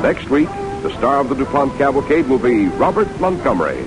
Next 0.00 0.30
week, 0.30 0.48
the 0.82 0.94
star 0.96 1.18
of 1.18 1.28
the 1.28 1.34
DuPont 1.34 1.76
Cavalcade 1.76 2.28
will 2.28 2.38
be 2.38 2.68
Robert 2.68 3.08
Montgomery. 3.18 3.84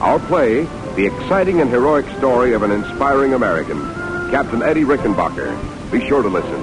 Our 0.00 0.18
play, 0.18 0.66
the 0.96 1.06
exciting 1.06 1.60
and 1.60 1.70
heroic 1.70 2.06
story 2.18 2.52
of 2.52 2.62
an 2.62 2.70
inspiring 2.70 3.32
American, 3.32 3.78
Captain 4.30 4.62
Eddie 4.62 4.84
Rickenbacker. 4.84 5.90
Be 5.90 6.06
sure 6.06 6.22
to 6.22 6.28
listen. 6.28 6.62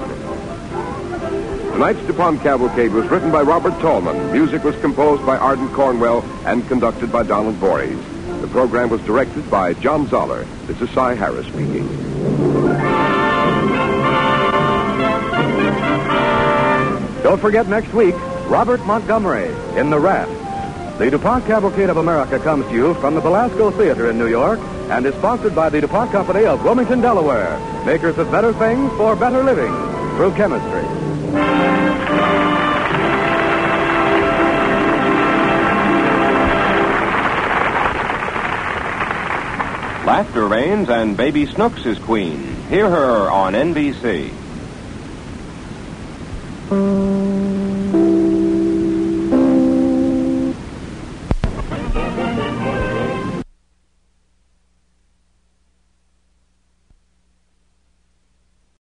Tonight's 1.72 2.06
DuPont 2.06 2.40
Cavalcade 2.42 2.92
was 2.92 3.08
written 3.08 3.32
by 3.32 3.42
Robert 3.42 3.72
Tallman. 3.80 4.32
Music 4.32 4.62
was 4.62 4.76
composed 4.80 5.26
by 5.26 5.36
Ardon 5.36 5.68
Cornwell 5.74 6.24
and 6.44 6.66
conducted 6.68 7.10
by 7.10 7.24
Donald 7.24 7.56
Voorhees. 7.56 7.98
The 8.40 8.48
program 8.48 8.88
was 8.88 9.00
directed 9.02 9.50
by 9.50 9.74
John 9.74 10.06
Zoller. 10.08 10.44
This 10.66 10.80
is 10.80 10.90
Cy 10.90 11.16
Harrice 11.16 11.46
speaking. 11.46 11.88
Don't 17.24 17.40
forget 17.40 17.66
next 17.66 17.92
week, 17.92 18.14
Robert 18.46 18.84
Montgomery 18.86 19.50
in 19.76 19.90
The 19.90 19.98
Raft. 19.98 20.39
The 21.00 21.10
DuPont 21.10 21.46
Cavalcade 21.46 21.88
of 21.88 21.96
America 21.96 22.38
comes 22.38 22.66
to 22.66 22.74
you 22.74 22.92
from 22.92 23.14
the 23.14 23.22
Belasco 23.22 23.70
Theater 23.70 24.10
in 24.10 24.18
New 24.18 24.26
York 24.26 24.60
and 24.90 25.06
is 25.06 25.14
sponsored 25.14 25.54
by 25.54 25.70
the 25.70 25.80
DuPont 25.80 26.12
Company 26.12 26.44
of 26.44 26.62
Wilmington, 26.62 27.00
Delaware, 27.00 27.58
makers 27.86 28.18
of 28.18 28.30
better 28.30 28.52
things 28.52 28.92
for 28.98 29.16
better 29.16 29.42
living 29.42 29.72
through 30.16 30.32
chemistry. 30.32 30.82
Laughter 40.04 40.46
reigns 40.46 40.90
and 40.90 41.16
Baby 41.16 41.46
Snooks 41.46 41.86
is 41.86 41.98
queen. 42.00 42.56
Hear 42.68 42.90
her 42.90 43.30
on 43.30 43.54
NBC. 43.54 44.34